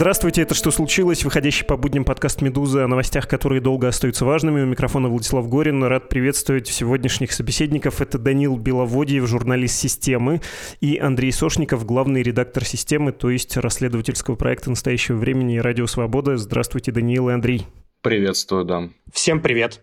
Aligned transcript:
Здравствуйте, 0.00 0.40
это 0.40 0.54
«Что 0.54 0.70
случилось?» 0.70 1.24
Выходящий 1.24 1.66
по 1.66 1.76
будням 1.76 2.06
подкаст 2.06 2.40
«Медуза» 2.40 2.84
о 2.84 2.88
новостях, 2.88 3.28
которые 3.28 3.60
долго 3.60 3.86
остаются 3.86 4.24
важными. 4.24 4.62
У 4.62 4.64
микрофона 4.64 5.10
Владислав 5.10 5.46
Горин. 5.46 5.84
Рад 5.84 6.08
приветствовать 6.08 6.68
сегодняшних 6.68 7.32
собеседников. 7.32 8.00
Это 8.00 8.18
Данил 8.18 8.56
Беловодьев, 8.56 9.26
журналист 9.26 9.78
«Системы», 9.78 10.40
и 10.80 10.96
Андрей 10.96 11.32
Сошников, 11.32 11.84
главный 11.84 12.22
редактор 12.22 12.64
«Системы», 12.64 13.12
то 13.12 13.28
есть 13.28 13.58
расследовательского 13.58 14.36
проекта 14.36 14.70
«Настоящего 14.70 15.16
времени» 15.16 15.56
и 15.56 15.60
«Радио 15.60 15.86
Свобода». 15.86 16.38
Здравствуйте, 16.38 16.92
Даниил 16.92 17.28
и 17.28 17.34
Андрей. 17.34 17.66
Приветствую, 18.00 18.64
да. 18.64 18.88
Всем 19.12 19.42
привет. 19.42 19.82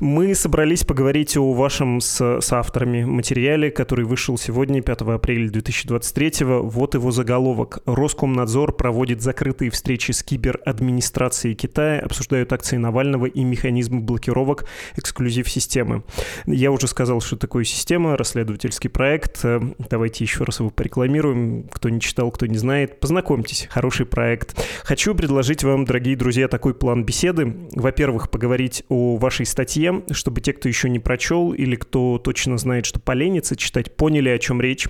Мы 0.00 0.34
собрались 0.34 0.84
поговорить 0.84 1.36
о 1.36 1.52
вашем 1.52 2.00
с, 2.00 2.40
с 2.40 2.52
авторами 2.52 3.04
материале, 3.04 3.70
который 3.70 4.04
вышел 4.04 4.36
сегодня, 4.36 4.82
5 4.82 5.02
апреля 5.02 5.50
2023. 5.50 6.44
Вот 6.44 6.94
его 6.94 7.10
заголовок. 7.10 7.80
Роскомнадзор 7.86 8.72
проводит 8.72 9.22
закрытые 9.22 9.70
встречи 9.70 10.12
с 10.12 10.22
киберадминистрацией 10.22 11.54
Китая, 11.54 12.00
обсуждают 12.00 12.52
акции 12.52 12.76
Навального 12.76 13.26
и 13.26 13.44
механизмы 13.44 14.00
блокировок 14.00 14.66
эксклюзив-системы. 14.96 16.02
Я 16.46 16.70
уже 16.70 16.86
сказал, 16.86 17.20
что 17.20 17.36
такое 17.36 17.64
система, 17.64 18.16
расследовательский 18.16 18.90
проект. 18.90 19.44
Давайте 19.90 20.24
еще 20.24 20.44
раз 20.44 20.60
его 20.60 20.70
порекламируем. 20.70 21.64
Кто 21.70 21.88
не 21.88 22.00
читал, 22.00 22.30
кто 22.30 22.46
не 22.46 22.58
знает, 22.58 23.00
познакомьтесь. 23.00 23.68
Хороший 23.70 24.06
проект. 24.06 24.60
Хочу 24.84 25.14
предложить 25.14 25.64
вам, 25.64 25.84
дорогие 25.84 26.16
друзья, 26.16 26.48
такой 26.48 26.74
план 26.74 27.04
беседы. 27.04 27.56
Во-первых, 27.72 28.30
поговорить 28.30 28.84
о 28.88 29.16
вашей 29.16 29.46
статье 29.46 29.67
статье, 29.68 30.02
чтобы 30.12 30.40
те, 30.40 30.54
кто 30.54 30.66
еще 30.66 30.88
не 30.88 30.98
прочел 30.98 31.52
или 31.52 31.76
кто 31.76 32.18
точно 32.18 32.56
знает, 32.56 32.86
что 32.86 32.98
поленится 33.00 33.54
читать, 33.54 33.94
поняли, 33.94 34.30
о 34.30 34.38
чем 34.38 34.62
речь. 34.62 34.88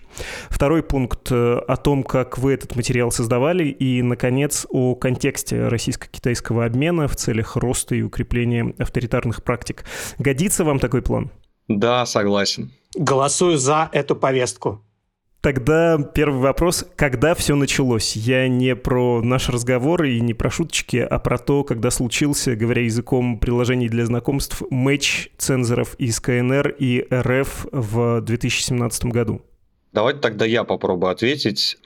Второй 0.51 0.85
пункт 0.85 1.33
э, 1.33 1.59
о 1.67 1.77
том, 1.77 2.05
как 2.05 2.39
вы 2.39 2.53
этот 2.53 2.77
материал 2.77 3.11
создавали. 3.11 3.65
И, 3.65 4.03
наконец, 4.03 4.67
о 4.71 4.95
контексте 4.95 5.67
российско-китайского 5.67 6.65
обмена 6.65 7.09
в 7.09 7.17
целях 7.17 7.57
роста 7.57 7.97
и 7.97 8.03
укрепления 8.03 8.73
авторитарных 8.79 9.43
практик. 9.43 9.85
Годится 10.19 10.63
вам 10.63 10.79
такой 10.79 11.03
план? 11.03 11.33
Да, 11.67 12.07
согласен. 12.07 12.71
Голосую 12.95 13.59
за 13.59 13.89
эту 13.93 14.15
повестку. 14.15 14.85
Тогда 15.41 15.99
первый 15.99 16.41
вопрос. 16.41 16.85
Когда 16.97 17.35
все 17.37 17.55
началось? 17.55 18.17
Я 18.17 18.49
не 18.49 18.75
про 18.75 19.23
наш 19.23 19.49
разговор 19.49 20.03
и 20.03 20.21
не 20.21 20.35
про 20.35 20.51
шуточки, 20.51 20.97
а 20.97 21.19
про 21.21 21.39
то, 21.39 21.63
когда 21.63 21.93
случился, 21.93 22.57
говоря 22.57 22.83
языком 22.83 23.39
приложений 23.39 23.89
для 23.89 24.05
знакомств, 24.05 24.63
матч 24.71 25.31
цензоров 25.39 25.95
из 25.95 26.19
КНР 26.19 26.75
и 26.79 27.07
РФ 27.13 27.67
в 27.71 28.21
2017 28.21 29.05
году. 29.05 29.41
Давайте 29.93 30.19
тогда 30.21 30.45
я 30.45 30.65
попробую 30.65 31.13
ответить. 31.13 31.79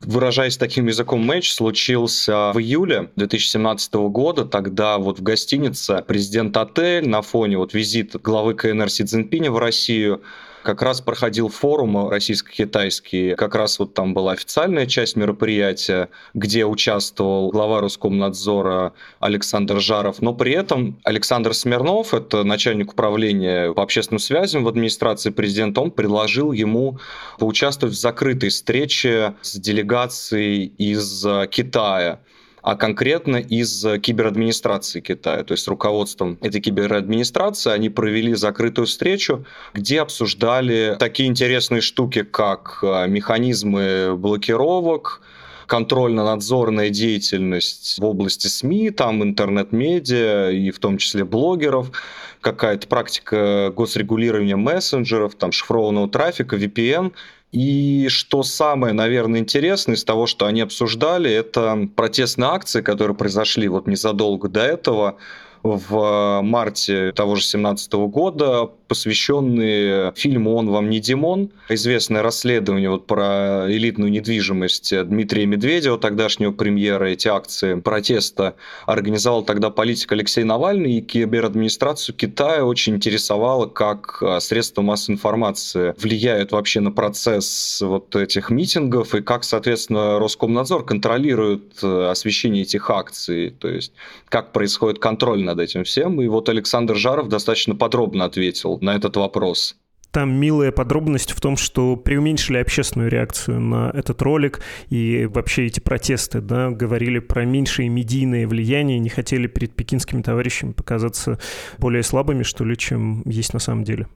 Выражаясь 0.00 0.56
таким 0.56 0.88
языком, 0.88 1.24
матч 1.24 1.52
случился 1.52 2.52
в 2.52 2.58
июле 2.58 3.10
2017 3.14 3.94
года. 3.94 4.44
Тогда 4.44 4.98
вот 4.98 5.20
в 5.20 5.22
гостинице 5.22 6.04
президент 6.06 6.56
отель 6.56 7.08
на 7.08 7.22
фоне 7.22 7.56
вот 7.56 7.72
визита 7.72 8.18
главы 8.18 8.54
КНР 8.54 8.90
Си 8.90 9.04
Цзиньпиня 9.04 9.52
в 9.52 9.58
Россию 9.58 10.22
как 10.66 10.82
раз 10.82 11.00
проходил 11.00 11.48
форум 11.48 12.08
российско-китайский, 12.08 13.36
как 13.36 13.54
раз 13.54 13.78
вот 13.78 13.94
там 13.94 14.14
была 14.14 14.32
официальная 14.32 14.86
часть 14.86 15.14
мероприятия, 15.14 16.08
где 16.34 16.64
участвовал 16.64 17.50
глава 17.50 17.80
Роскомнадзора 17.80 18.92
Александр 19.20 19.78
Жаров, 19.78 20.20
но 20.20 20.34
при 20.34 20.52
этом 20.52 20.98
Александр 21.04 21.54
Смирнов, 21.54 22.14
это 22.14 22.42
начальник 22.42 22.92
управления 22.92 23.72
по 23.72 23.84
общественным 23.84 24.18
связям 24.18 24.64
в 24.64 24.68
администрации 24.68 25.30
президента, 25.30 25.80
он 25.80 25.92
предложил 25.92 26.50
ему 26.50 26.98
поучаствовать 27.38 27.94
в 27.94 28.00
закрытой 28.00 28.48
встрече 28.48 29.34
с 29.42 29.56
делегацией 29.56 30.72
из 30.78 31.24
Китая 31.50 32.18
а 32.66 32.74
конкретно 32.74 33.36
из 33.36 33.86
киберадминистрации 34.02 34.98
Китая. 34.98 35.44
То 35.44 35.52
есть 35.52 35.68
руководством 35.68 36.36
этой 36.40 36.60
киберадминистрации 36.60 37.70
они 37.70 37.90
провели 37.90 38.34
закрытую 38.34 38.88
встречу, 38.88 39.44
где 39.72 40.00
обсуждали 40.00 40.96
такие 40.98 41.28
интересные 41.28 41.80
штуки, 41.80 42.24
как 42.24 42.80
а, 42.82 43.06
механизмы 43.06 44.16
блокировок, 44.16 45.22
контрольно-надзорная 45.68 46.90
деятельность 46.90 48.00
в 48.00 48.04
области 48.04 48.48
СМИ, 48.48 48.90
там 48.90 49.22
интернет-медиа 49.22 50.50
и 50.50 50.72
в 50.72 50.80
том 50.80 50.98
числе 50.98 51.24
блогеров, 51.24 51.92
какая-то 52.40 52.88
практика 52.88 53.72
госрегулирования 53.76 54.56
мессенджеров, 54.56 55.36
там 55.36 55.52
шифрованного 55.52 56.08
трафика, 56.08 56.56
VPN– 56.56 57.12
и 57.52 58.08
что 58.08 58.42
самое, 58.42 58.92
наверное, 58.92 59.40
интересное 59.40 59.94
из 59.94 60.04
того, 60.04 60.26
что 60.26 60.46
они 60.46 60.60
обсуждали, 60.60 61.30
это 61.30 61.88
протестные 61.94 62.50
акции, 62.50 62.82
которые 62.82 63.16
произошли 63.16 63.68
вот 63.68 63.86
незадолго 63.86 64.48
до 64.48 64.60
этого 64.60 65.16
в 65.62 66.40
марте 66.42 67.12
того 67.12 67.34
же 67.34 67.42
2017 67.42 67.92
года, 67.94 68.70
посвященные 68.88 70.12
фильму 70.14 70.54
«Он 70.54 70.70
вам 70.70 70.90
не 70.90 71.00
Димон». 71.00 71.50
Известное 71.68 72.22
расследование 72.22 72.90
вот 72.90 73.06
про 73.06 73.66
элитную 73.68 74.10
недвижимость 74.10 74.94
Дмитрия 75.06 75.46
Медведева, 75.46 75.98
тогдашнего 75.98 76.52
премьера, 76.52 77.06
эти 77.06 77.28
акции 77.28 77.74
протеста 77.74 78.54
организовал 78.86 79.44
тогда 79.44 79.70
политик 79.70 80.12
Алексей 80.12 80.44
Навальный, 80.44 80.98
и 80.98 81.00
киберадминистрацию 81.00 82.14
Китая 82.14 82.64
очень 82.64 82.96
интересовало, 82.96 83.66
как 83.66 84.22
а, 84.22 84.40
средства 84.40 84.82
массовой 84.82 85.16
информации 85.16 85.94
влияют 85.98 86.52
вообще 86.52 86.80
на 86.80 86.92
процесс 86.92 87.80
вот 87.80 88.14
этих 88.14 88.50
митингов, 88.50 89.14
и 89.14 89.22
как, 89.22 89.44
соответственно, 89.44 90.18
Роскомнадзор 90.18 90.84
контролирует 90.84 91.82
э, 91.82 92.08
освещение 92.10 92.62
этих 92.62 92.90
акций, 92.90 93.50
то 93.50 93.68
есть 93.68 93.92
как 94.28 94.52
происходит 94.52 94.98
контроль 94.98 95.42
над 95.46 95.58
этим 95.60 95.84
всем. 95.84 96.20
И 96.20 96.28
вот 96.28 96.48
Александр 96.48 96.96
Жаров 96.96 97.28
достаточно 97.28 97.74
подробно 97.74 98.26
ответил 98.26 98.78
на 98.80 98.94
этот 98.94 99.16
вопрос. 99.16 99.76
Там 100.10 100.32
милая 100.32 100.72
подробность 100.72 101.32
в 101.32 101.40
том, 101.42 101.58
что 101.58 101.94
преуменьшили 101.96 102.56
общественную 102.56 103.10
реакцию 103.10 103.60
на 103.60 103.90
этот 103.92 104.22
ролик 104.22 104.60
и 104.88 105.26
вообще 105.26 105.66
эти 105.66 105.80
протесты, 105.80 106.40
да, 106.40 106.70
говорили 106.70 107.18
про 107.18 107.44
меньшее 107.44 107.90
медийное 107.90 108.48
влияние, 108.48 108.98
не 108.98 109.10
хотели 109.10 109.46
перед 109.46 109.74
пекинскими 109.74 110.22
товарищами 110.22 110.72
показаться 110.72 111.38
более 111.76 112.02
слабыми, 112.02 112.44
что 112.44 112.64
ли, 112.64 112.78
чем 112.78 113.22
есть 113.26 113.52
на 113.52 113.58
самом 113.58 113.84
деле. 113.84 114.06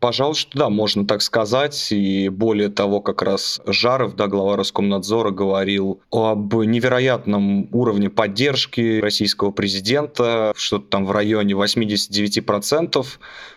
Пожалуй, 0.00 0.36
что 0.36 0.56
да, 0.56 0.68
можно 0.68 1.04
так 1.06 1.22
сказать. 1.22 1.88
И 1.90 2.28
более 2.28 2.68
того, 2.68 3.00
как 3.00 3.22
раз 3.22 3.60
Жаров, 3.66 4.14
да, 4.14 4.28
глава 4.28 4.56
Роскомнадзора, 4.56 5.30
говорил 5.30 6.00
об 6.12 6.54
невероятном 6.54 7.68
уровне 7.74 8.08
поддержки 8.08 9.00
российского 9.00 9.50
президента, 9.50 10.52
что-то 10.56 10.86
там 10.88 11.04
в 11.04 11.10
районе 11.10 11.54
89%. 11.54 13.06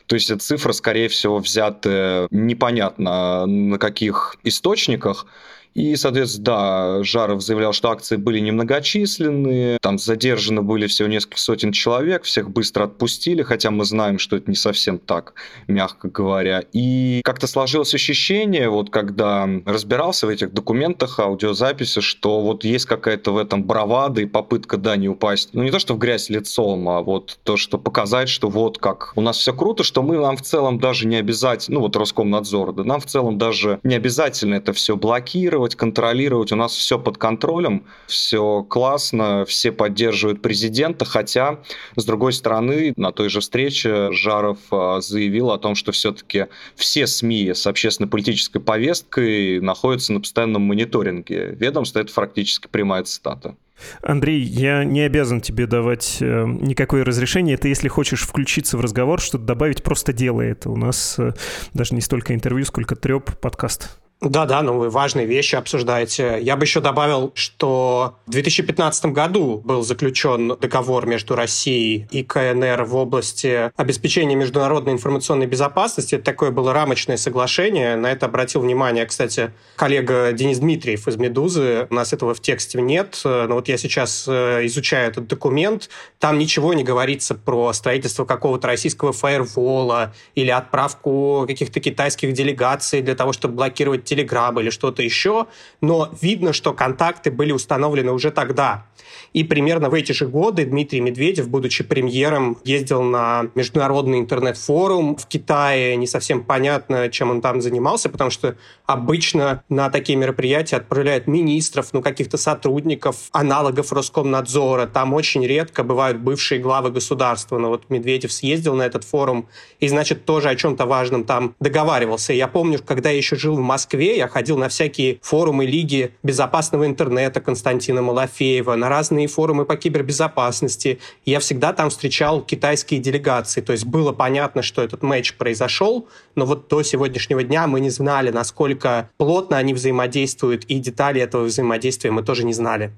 То 0.07 0.16
есть 0.16 0.31
эта 0.31 0.40
цифра, 0.40 0.72
скорее 0.72 1.09
всего, 1.09 1.38
взята 1.38 2.28
непонятно 2.31 3.46
на 3.46 3.78
каких 3.78 4.35
источниках. 4.44 5.28
И, 5.73 5.95
соответственно, 5.95 6.45
да, 6.45 7.03
Жаров 7.03 7.41
заявлял, 7.41 7.71
что 7.71 7.91
акции 7.91 8.17
были 8.17 8.39
немногочисленные, 8.39 9.77
там 9.81 9.97
задержаны 9.97 10.61
были 10.61 10.87
всего 10.87 11.07
несколько 11.07 11.39
сотен 11.39 11.71
человек, 11.71 12.23
всех 12.23 12.49
быстро 12.49 12.85
отпустили, 12.85 13.41
хотя 13.41 13.71
мы 13.71 13.85
знаем, 13.85 14.19
что 14.19 14.35
это 14.35 14.49
не 14.49 14.57
совсем 14.57 14.99
так, 14.99 15.33
мягко 15.67 16.09
говоря. 16.09 16.63
И 16.73 17.21
как-то 17.23 17.47
сложилось 17.47 17.93
ощущение, 17.93 18.69
вот 18.69 18.89
когда 18.89 19.47
разбирался 19.65 20.27
в 20.27 20.29
этих 20.29 20.53
документах, 20.53 21.19
аудиозаписи, 21.19 22.01
что 22.01 22.41
вот 22.41 22.65
есть 22.65 22.85
какая-то 22.85 23.31
в 23.31 23.37
этом 23.37 23.63
бравада 23.63 24.21
и 24.21 24.25
попытка, 24.25 24.77
да, 24.77 24.97
не 24.97 25.07
упасть, 25.07 25.49
ну 25.53 25.63
не 25.63 25.71
то, 25.71 25.79
что 25.79 25.93
в 25.93 25.97
грязь 25.97 26.29
лицом, 26.29 26.89
а 26.89 27.01
вот 27.01 27.39
то, 27.43 27.55
что 27.55 27.77
показать, 27.77 28.27
что 28.27 28.49
вот 28.49 28.77
как 28.77 29.13
у 29.15 29.21
нас 29.21 29.37
все 29.37 29.53
круто, 29.53 29.83
что 29.83 30.01
мы 30.03 30.17
нам 30.17 30.35
в 30.35 30.41
целом 30.41 30.79
даже 30.79 31.07
не 31.07 31.15
обязательно, 31.15 31.75
ну 31.75 31.81
вот 31.81 31.95
Роскомнадзор, 31.95 32.73
да, 32.73 32.84
нам 32.84 32.99
в 32.99 33.05
целом 33.05 33.37
даже 33.37 33.79
не 33.84 33.96
обязательно 33.96 34.55
это 34.55 34.73
все 34.73 34.97
блокировать, 34.97 35.60
регулировать, 35.61 35.75
контролировать. 35.75 36.52
У 36.52 36.55
нас 36.55 36.75
все 36.75 36.97
под 36.97 37.17
контролем, 37.17 37.84
все 38.08 38.63
классно, 38.63 39.46
все 39.46 39.72
поддерживают 39.72 40.41
президента, 40.41 41.05
хотя, 41.05 41.59
с 41.96 42.05
другой 42.05 42.34
стороны, 42.34 42.93
на 42.97 43.11
той 43.11 43.29
же 43.29 43.40
встрече 43.40 44.11
Жаров 44.11 44.58
а, 44.72 45.02
заявил 45.02 45.52
о 45.52 45.58
том, 45.58 45.75
что 45.75 45.91
все-таки 45.91 46.47
все 46.75 47.08
СМИ 47.08 47.53
с 47.53 47.67
общественно-политической 47.67 48.59
повесткой 48.59 49.59
находятся 49.61 50.13
на 50.13 50.19
постоянном 50.19 50.63
мониторинге. 50.63 51.55
Ведомство 51.59 51.99
это 51.99 52.11
фактически 52.11 52.67
прямая 52.67 53.03
цитата. 53.03 53.55
Андрей, 54.03 54.41
я 54.41 54.84
не 54.84 55.02
обязан 55.02 55.41
тебе 55.41 55.66
давать 55.66 56.17
э, 56.22 56.46
никакое 56.46 57.03
разрешение. 57.03 57.55
Это 57.55 57.67
если 57.67 57.87
хочешь 57.87 58.22
включиться 58.22 58.78
в 58.78 58.81
разговор, 58.81 59.19
что-то 59.19 59.43
добавить, 59.43 59.81
просто 59.81 60.13
делай 60.13 60.52
это. 60.52 60.69
У 60.69 60.78
нас 60.78 61.17
э, 61.17 61.34
даже 61.73 61.96
не 61.96 62.02
столько 62.02 62.35
интервью, 62.35 62.66
сколько 62.66 62.96
треп 62.96 63.37
подкаст. 63.40 64.00
Да-да, 64.22 64.62
ну 64.62 64.78
вы 64.78 64.91
важные 64.91 65.26
вещи 65.26 65.56
обсуждаете. 65.56 66.38
Я 66.44 66.56
бы 66.56 66.66
еще 66.66 66.79
добавил, 66.79 67.32
что 67.34 68.18
в 68.28 68.32
2015 68.32 69.06
году 69.08 69.58
был 69.66 69.82
заключен 69.82 70.56
договор 70.62 71.08
между 71.08 71.35
Россией 71.35 72.08
и 72.12 72.23
КНР 72.23 72.84
в 72.84 72.96
области 72.96 73.72
обеспечения 73.76 74.35
международной 74.35 74.94
информационной 74.94 75.47
безопасности. 75.47 76.14
Это 76.14 76.23
такое 76.23 76.52
было 76.52 76.72
рамочное 76.72 77.18
соглашение. 77.18 77.96
На 77.96 78.12
это 78.12 78.28
обратил 78.28 78.62
внимание, 78.62 79.08
кстати, 79.08 79.53
коллега 79.76 80.32
Денис 80.34 80.59
Дмитриев 80.59 81.08
из 81.08 81.18
«Медузы». 81.18 81.88
У 81.90 81.96
нас 81.96 82.14
этого 82.14 82.35
в 82.35 82.41
тексте 82.41 82.79
нет. 82.79 83.20
Но 83.23 83.56
вот 83.56 83.70
я 83.70 83.78
сейчас 83.79 84.26
э, 84.28 84.68
изучаю 84.68 85.09
этот 85.09 85.26
документ. 85.26 85.90
Там 86.20 86.38
ничего 86.38 86.76
не 86.76 86.84
говорится 86.84 87.34
про 87.34 87.73
строительство 87.73 88.26
какого-то 88.26 88.68
российского 88.68 89.14
фаервола 89.14 90.14
или 90.35 90.52
отправку 90.52 91.46
каких-то 91.47 91.79
китайских 91.79 92.34
делегаций 92.34 93.02
для 93.02 93.16
того, 93.16 93.34
чтобы 93.34 93.56
блокировать 93.56 94.10
Telegram 94.11 94.59
или 94.61 94.69
что-то 94.69 95.02
еще, 95.02 95.47
но 95.81 96.13
видно, 96.22 96.53
что 96.53 96.73
контакты 96.73 97.31
были 97.31 97.52
установлены 97.52 98.11
уже 98.11 98.31
тогда. 98.31 98.85
И 99.34 99.43
примерно 99.43 99.90
в 99.90 99.93
эти 99.93 100.11
же 100.11 100.28
годы 100.28 100.66
Дмитрий 100.66 101.02
Медведев, 101.02 101.49
будучи 101.49 101.84
премьером, 101.84 102.58
ездил 102.63 103.02
на 103.02 103.47
международный 103.55 104.19
интернет-форум 104.19 105.16
в 105.16 105.28
Китае. 105.28 105.96
Не 105.96 106.08
совсем 106.08 106.43
понятно, 106.43 107.09
чем 107.09 107.31
он 107.31 107.41
там 107.41 107.61
занимался, 107.61 108.09
потому 108.09 108.29
что 108.29 108.55
обычно 108.85 109.63
на 109.69 109.90
такие 109.90 110.17
мероприятия 110.17 110.78
отправляют 110.78 111.28
министров, 111.28 111.90
ну, 111.93 112.02
каких-то 112.02 112.37
сотрудников, 112.37 113.29
аналогов 113.31 113.91
Роскомнадзора. 113.91 114.87
Там 114.87 115.13
очень 115.13 115.46
редко 115.46 115.84
бывают 115.84 116.17
бывшие 116.17 116.59
главы 116.59 116.91
государства. 116.91 117.58
Но 117.58 117.69
вот 117.69 117.90
Медведев 117.90 118.31
съездил 118.31 118.75
на 118.75 118.84
этот 118.84 119.03
форум 119.03 119.47
и, 119.79 119.87
значит, 119.87 120.25
тоже 120.25 120.49
о 120.49 120.55
чем-то 120.55 120.85
важном 120.85 121.23
там 121.23 121.55
договаривался. 121.59 122.34
Я 122.34 122.47
помню, 122.47 122.79
когда 122.85 123.09
я 123.09 123.17
еще 123.17 123.35
жил 123.35 123.55
в 123.55 123.61
Москве, 123.61 124.17
я 124.17 124.28
ходил 124.28 124.58
на 124.58 124.69
всякие 124.69 125.19
форумы 125.22 125.66
Лиги 125.66 126.13
безопасного 126.23 126.85
интернета 126.85 127.41
Константина 127.41 128.02
Малафеева, 128.02 128.75
на 128.75 128.90
разные 129.01 129.27
форумы 129.27 129.65
по 129.65 129.75
кибербезопасности. 129.77 130.99
Я 131.25 131.39
всегда 131.39 131.73
там 131.73 131.89
встречал 131.89 132.41
китайские 132.41 132.99
делегации. 132.99 133.61
То 133.61 133.73
есть 133.73 133.85
было 133.85 134.11
понятно, 134.13 134.61
что 134.61 134.83
этот 134.83 135.01
матч 135.01 135.33
произошел, 135.33 136.07
но 136.35 136.45
вот 136.45 136.67
до 136.67 136.83
сегодняшнего 136.83 137.41
дня 137.43 137.65
мы 137.65 137.79
не 137.79 137.89
знали, 137.89 138.29
насколько 138.29 139.09
плотно 139.17 139.57
они 139.57 139.73
взаимодействуют, 139.73 140.65
и 140.65 140.77
детали 140.77 141.19
этого 141.19 141.45
взаимодействия 141.45 142.11
мы 142.11 142.21
тоже 142.21 142.45
не 142.45 142.53
знали. 142.53 142.91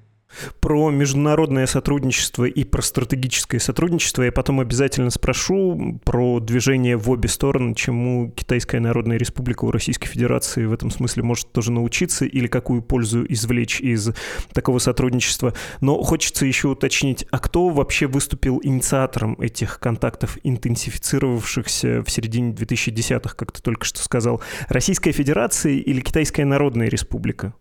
Про 0.60 0.90
международное 0.92 1.66
сотрудничество 1.66 2.46
и 2.46 2.64
про 2.64 2.82
стратегическое 2.82 3.60
сотрудничество 3.60 4.24
я 4.24 4.32
потом 4.32 4.60
обязательно 4.60 5.10
спрошу 5.10 6.00
про 6.04 6.40
движение 6.40 6.98
в 6.98 7.10
обе 7.10 7.30
стороны, 7.30 7.76
чему 7.76 8.32
Китайская 8.32 8.80
Народная 8.80 9.18
Республика 9.18 9.66
у 9.66 9.72
Российской 9.72 10.08
Федерации 10.08 10.66
в 10.66 10.74
этом 10.74 10.92
смысле 10.92 11.24
может 11.24 11.52
тоже 11.52 11.72
научиться 11.72 12.26
или 12.26 12.48
какую 12.48 12.82
пользу 12.82 13.26
извлечь 13.28 13.82
из 13.82 14.12
такого 14.54 14.80
сотрудничества. 14.80 15.54
Но 15.82 16.02
хочется 16.02 16.46
еще 16.46 16.70
уточнить, 16.70 17.26
а 17.32 17.40
кто 17.40 17.70
вообще 17.70 18.08
выступил 18.08 18.60
инициатором 18.64 19.36
этих 19.40 19.80
контактов, 19.80 20.38
интенсифицировавшихся 20.44 22.04
в 22.04 22.10
середине 22.10 22.54
2010-х, 22.54 23.36
как 23.36 23.52
ты 23.52 23.62
только 23.62 23.86
что 23.86 24.00
сказал? 24.00 24.42
Российская 24.70 25.12
Федерация 25.12 25.74
или 25.74 26.02
Китайская 26.02 26.46
Народная 26.46 26.88
Республика? 26.88 27.54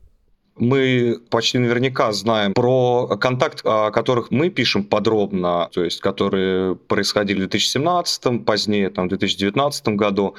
Мы 0.57 1.19
почти 1.31 1.59
наверняка 1.59 2.13
знаем 2.13 2.53
про 2.53 3.17
контакт, 3.21 3.61
о 3.65 3.91
которых 3.91 4.31
мы 4.31 4.51
пишем 4.51 4.85
подробно, 4.85 5.69
то 5.73 5.83
есть 5.83 6.01
которые 6.01 6.77
происходили 6.77 7.39
в 7.39 7.49
2017, 7.49 8.45
позднее, 8.45 8.91
там, 8.91 9.07
в 9.07 9.09
2019 9.09 9.89
году. 9.89 10.35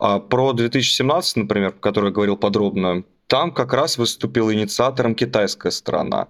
А 0.00 0.18
про 0.18 0.52
2017, 0.52 1.36
например, 1.36 1.72
который 1.72 2.06
я 2.06 2.12
говорил 2.12 2.36
подробно, 2.36 3.04
там 3.26 3.52
как 3.52 3.74
раз 3.74 3.98
выступила 3.98 4.52
инициатором 4.52 5.14
китайская 5.14 5.70
сторона. 5.70 6.28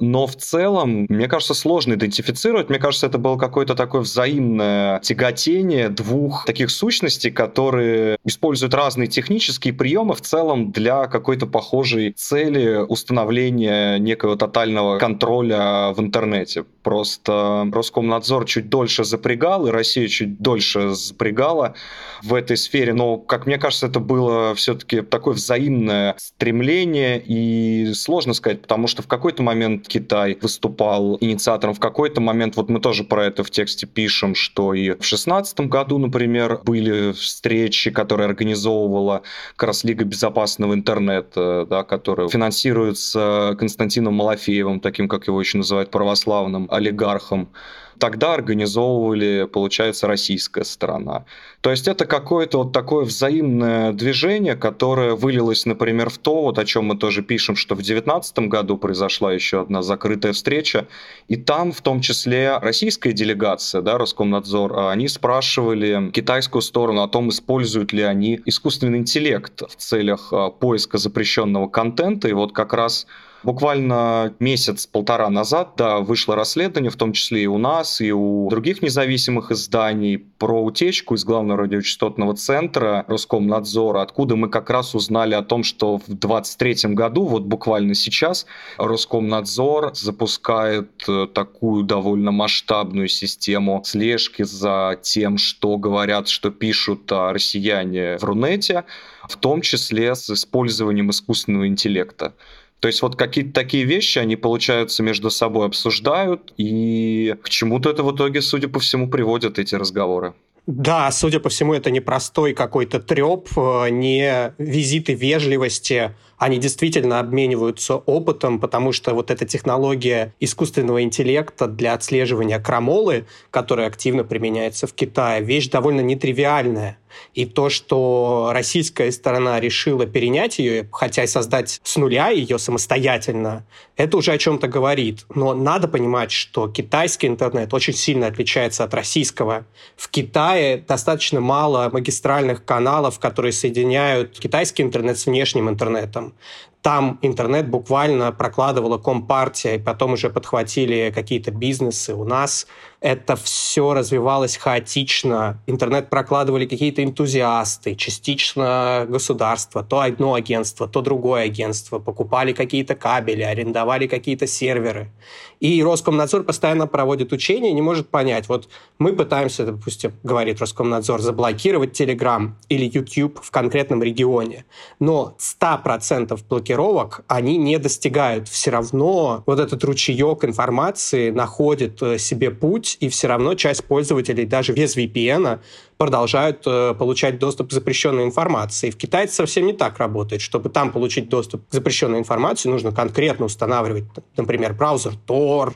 Но 0.00 0.26
в 0.26 0.36
целом, 0.36 1.06
мне 1.08 1.28
кажется, 1.28 1.54
сложно 1.54 1.94
идентифицировать. 1.94 2.68
Мне 2.68 2.78
кажется, 2.78 3.06
это 3.06 3.18
было 3.18 3.36
какое-то 3.36 3.74
такое 3.74 4.02
взаимное 4.02 5.00
тяготение 5.00 5.88
двух 5.88 6.44
таких 6.44 6.70
сущностей, 6.70 7.30
которые 7.30 8.18
используют 8.24 8.74
разные 8.74 9.08
технические 9.08 9.74
приемы 9.74 10.14
в 10.14 10.20
целом 10.20 10.70
для 10.70 11.06
какой-то 11.06 11.46
похожей 11.46 12.12
цели 12.12 12.76
установления 12.76 13.98
некого 13.98 14.36
тотального 14.36 14.98
контроля 14.98 15.92
в 15.92 16.00
интернете. 16.00 16.64
Просто 16.88 17.68
Роскомнадзор 17.70 18.46
чуть 18.46 18.70
дольше 18.70 19.04
запрягал, 19.04 19.66
и 19.66 19.70
Россия 19.70 20.08
чуть 20.08 20.38
дольше 20.40 20.94
запрягала 20.94 21.74
в 22.22 22.32
этой 22.32 22.56
сфере. 22.56 22.94
Но, 22.94 23.18
как 23.18 23.44
мне 23.44 23.58
кажется, 23.58 23.88
это 23.88 24.00
было 24.00 24.54
все-таки 24.54 25.02
такое 25.02 25.34
взаимное 25.34 26.14
стремление, 26.16 27.22
и 27.22 27.92
сложно 27.92 28.32
сказать, 28.32 28.62
потому 28.62 28.86
что 28.86 29.02
в 29.02 29.06
какой-то 29.06 29.42
момент 29.42 29.86
Китай 29.86 30.38
выступал 30.40 31.18
инициатором 31.20 31.74
в 31.74 31.78
какой-то 31.78 32.22
момент, 32.22 32.56
вот 32.56 32.70
мы 32.70 32.80
тоже 32.80 33.04
про 33.04 33.26
это 33.26 33.44
в 33.44 33.50
тексте 33.50 33.86
пишем, 33.86 34.34
что 34.34 34.72
и 34.72 34.98
в 34.98 35.04
шестнадцатом 35.04 35.68
году, 35.68 35.98
например, 35.98 36.60
были 36.64 37.12
встречи, 37.12 37.90
которые 37.90 38.28
организовывала 38.28 39.24
как 39.56 39.66
раз 39.66 39.84
Лига 39.84 40.06
безопасного 40.06 40.72
интернета, 40.72 41.66
да, 41.68 41.82
которая 41.82 42.28
финансируется 42.28 43.54
Константином 43.58 44.14
Малафеевым, 44.14 44.80
таким, 44.80 45.06
как 45.06 45.26
его 45.26 45.38
еще 45.38 45.58
называют, 45.58 45.90
православным 45.90 46.66
олигархом 46.78 47.50
тогда 47.98 48.34
организовывали, 48.34 49.48
получается, 49.52 50.06
российская 50.06 50.64
сторона. 50.64 51.24
То 51.60 51.70
есть 51.70 51.88
это 51.88 52.06
какое-то 52.06 52.58
вот 52.58 52.72
такое 52.72 53.04
взаимное 53.04 53.92
движение, 53.92 54.56
которое 54.56 55.14
вылилось, 55.14 55.66
например, 55.66 56.10
в 56.10 56.18
то, 56.18 56.42
вот 56.42 56.58
о 56.58 56.64
чем 56.64 56.86
мы 56.86 56.96
тоже 56.96 57.22
пишем, 57.22 57.56
что 57.56 57.74
в 57.74 57.78
2019 57.78 58.38
году 58.40 58.76
произошла 58.78 59.32
еще 59.32 59.60
одна 59.60 59.82
закрытая 59.82 60.32
встреча, 60.32 60.86
и 61.26 61.36
там 61.36 61.72
в 61.72 61.80
том 61.80 62.00
числе 62.00 62.58
российская 62.58 63.12
делегация, 63.12 63.82
да, 63.82 63.98
Роскомнадзор, 63.98 64.78
а 64.78 64.90
они 64.90 65.08
спрашивали 65.08 66.10
китайскую 66.12 66.62
сторону 66.62 67.02
о 67.02 67.08
том, 67.08 67.28
используют 67.30 67.92
ли 67.92 68.02
они 68.02 68.40
искусственный 68.46 68.98
интеллект 68.98 69.62
в 69.68 69.76
целях 69.76 70.32
а, 70.32 70.50
поиска 70.50 70.98
запрещенного 70.98 71.68
контента, 71.68 72.28
и 72.28 72.32
вот 72.32 72.52
как 72.52 72.72
раз 72.72 73.06
Буквально 73.44 74.34
месяц-полтора 74.40 75.30
назад 75.30 75.74
да, 75.76 75.98
вышло 75.98 76.34
расследование, 76.34 76.90
в 76.90 76.96
том 76.96 77.12
числе 77.12 77.44
и 77.44 77.46
у 77.46 77.56
нас, 77.56 78.00
и 78.00 78.10
у 78.10 78.48
других 78.50 78.82
независимых 78.82 79.52
изданий, 79.52 80.18
про 80.18 80.62
утечку 80.62 81.14
из 81.14 81.24
главного 81.24 81.60
радиочастотного 81.60 82.34
центра 82.34 83.04
Роскомнадзора, 83.06 84.02
откуда 84.02 84.34
мы 84.34 84.48
как 84.48 84.70
раз 84.70 84.94
узнали 84.94 85.34
о 85.34 85.42
том, 85.42 85.62
что 85.62 85.98
в 85.98 86.06
2023 86.06 86.94
году, 86.94 87.24
вот 87.24 87.42
буквально 87.42 87.94
сейчас, 87.94 88.46
Роскомнадзор 88.76 89.94
запускает 89.94 90.90
э, 91.08 91.28
такую 91.32 91.84
довольно 91.84 92.32
масштабную 92.32 93.08
систему 93.08 93.82
слежки 93.84 94.42
за 94.42 94.98
тем, 95.00 95.38
что 95.38 95.76
говорят, 95.76 96.28
что 96.28 96.50
пишут 96.50 97.10
россияне 97.10 98.18
в 98.18 98.24
Рунете, 98.24 98.84
в 99.28 99.36
том 99.36 99.60
числе 99.60 100.14
с 100.14 100.28
использованием 100.30 101.10
искусственного 101.10 101.68
интеллекта. 101.68 102.34
То 102.80 102.88
есть 102.88 103.02
вот 103.02 103.16
какие-то 103.16 103.52
такие 103.52 103.84
вещи 103.84 104.18
они, 104.18 104.36
получается, 104.36 105.02
между 105.02 105.30
собой 105.30 105.66
обсуждают, 105.66 106.52
и 106.56 107.34
к 107.42 107.48
чему-то 107.48 107.90
это 107.90 108.02
в 108.02 108.14
итоге, 108.14 108.40
судя 108.40 108.68
по 108.68 108.78
всему, 108.78 109.08
приводят 109.08 109.58
эти 109.58 109.74
разговоры. 109.74 110.34
Да, 110.68 111.10
судя 111.10 111.40
по 111.40 111.48
всему, 111.48 111.72
это 111.72 111.90
не 111.90 112.00
простой 112.00 112.52
какой-то 112.52 113.00
треп, 113.00 113.48
э, 113.56 113.88
не 113.88 114.52
визиты 114.58 115.14
вежливости, 115.14 116.14
они 116.36 116.58
действительно 116.58 117.20
обмениваются 117.20 117.96
опытом, 117.96 118.60
потому 118.60 118.92
что 118.92 119.14
вот 119.14 119.30
эта 119.30 119.46
технология 119.46 120.34
искусственного 120.40 121.02
интеллекта 121.02 121.68
для 121.68 121.94
отслеживания 121.94 122.60
крамолы, 122.60 123.24
которая 123.50 123.88
активно 123.88 124.24
применяется 124.24 124.86
в 124.86 124.92
Китае, 124.92 125.42
вещь 125.42 125.68
довольно 125.68 126.02
нетривиальная. 126.02 126.98
И 127.34 127.46
то, 127.46 127.68
что 127.68 128.50
российская 128.52 129.10
сторона 129.12 129.60
решила 129.60 130.06
перенять 130.06 130.58
ее, 130.58 130.88
хотя 130.92 131.24
и 131.24 131.26
создать 131.26 131.80
с 131.82 131.96
нуля 131.96 132.28
ее 132.28 132.58
самостоятельно, 132.58 133.66
это 133.96 134.16
уже 134.16 134.32
о 134.32 134.38
чем-то 134.38 134.68
говорит. 134.68 135.26
Но 135.34 135.54
надо 135.54 135.88
понимать, 135.88 136.30
что 136.30 136.68
китайский 136.68 137.26
интернет 137.26 137.72
очень 137.74 137.94
сильно 137.94 138.26
отличается 138.26 138.84
от 138.84 138.94
российского. 138.94 139.66
В 139.96 140.08
Китае 140.08 140.78
достаточно 140.78 141.40
мало 141.40 141.90
магистральных 141.92 142.64
каналов, 142.64 143.18
которые 143.18 143.52
соединяют 143.52 144.38
китайский 144.38 144.82
интернет 144.82 145.18
с 145.18 145.26
внешним 145.26 145.68
интернетом. 145.68 146.34
Там 146.82 147.18
интернет 147.22 147.68
буквально 147.68 148.30
прокладывала 148.30 148.98
компартия, 148.98 149.74
и 149.74 149.78
потом 149.78 150.12
уже 150.12 150.30
подхватили 150.30 151.12
какие-то 151.12 151.50
бизнесы. 151.50 152.14
У 152.14 152.24
нас 152.24 152.66
это 153.00 153.36
все 153.36 153.94
развивалось 153.94 154.56
хаотично. 154.56 155.62
Интернет 155.66 156.10
прокладывали 156.10 156.66
какие-то 156.66 157.04
энтузиасты, 157.04 157.94
частично 157.94 159.06
государство, 159.08 159.84
то 159.84 160.00
одно 160.00 160.34
агентство, 160.34 160.88
то 160.88 161.00
другое 161.00 161.44
агентство, 161.44 162.00
покупали 162.00 162.52
какие-то 162.52 162.96
кабели, 162.96 163.42
арендовали 163.42 164.08
какие-то 164.08 164.46
серверы. 164.48 165.12
И 165.60 165.82
Роскомнадзор 165.82 166.44
постоянно 166.44 166.86
проводит 166.86 167.32
учения 167.32 167.70
и 167.70 167.74
не 167.74 167.82
может 167.82 168.08
понять, 168.08 168.48
вот 168.48 168.68
мы 168.98 169.12
пытаемся, 169.12 169.64
допустим, 169.64 170.12
говорит 170.22 170.60
Роскомнадзор, 170.60 171.20
заблокировать 171.20 172.00
Telegram 172.00 172.52
или 172.68 172.90
YouTube 172.92 173.40
в 173.42 173.50
конкретном 173.50 174.02
регионе, 174.02 174.64
но 174.98 175.36
100% 175.38 176.38
блокировок 176.48 177.24
они 177.28 177.56
не 177.56 177.78
достигают. 177.78 178.48
Все 178.48 178.70
равно 178.70 179.42
вот 179.46 179.60
этот 179.60 179.82
ручеек 179.84 180.44
информации 180.44 181.30
находит 181.30 182.02
э, 182.02 182.18
себе 182.18 182.50
путь, 182.50 182.87
и 183.00 183.08
все 183.08 183.28
равно 183.28 183.54
часть 183.54 183.84
пользователей 183.84 184.46
даже 184.46 184.72
без 184.72 184.96
VPN 184.96 185.60
продолжают 185.96 186.62
э, 186.66 186.94
получать 186.94 187.38
доступ 187.38 187.70
к 187.70 187.72
запрещенной 187.72 188.24
информации. 188.24 188.90
В 188.90 188.96
Китае 188.96 189.24
это 189.24 189.34
совсем 189.34 189.66
не 189.66 189.72
так 189.72 189.98
работает. 189.98 190.40
Чтобы 190.40 190.70
там 190.70 190.92
получить 190.92 191.28
доступ 191.28 191.68
к 191.68 191.72
запрещенной 191.72 192.18
информации, 192.18 192.68
нужно 192.68 192.92
конкретно 192.92 193.46
устанавливать, 193.46 194.04
например, 194.36 194.74
браузер 194.74 195.12
Tor 195.26 195.74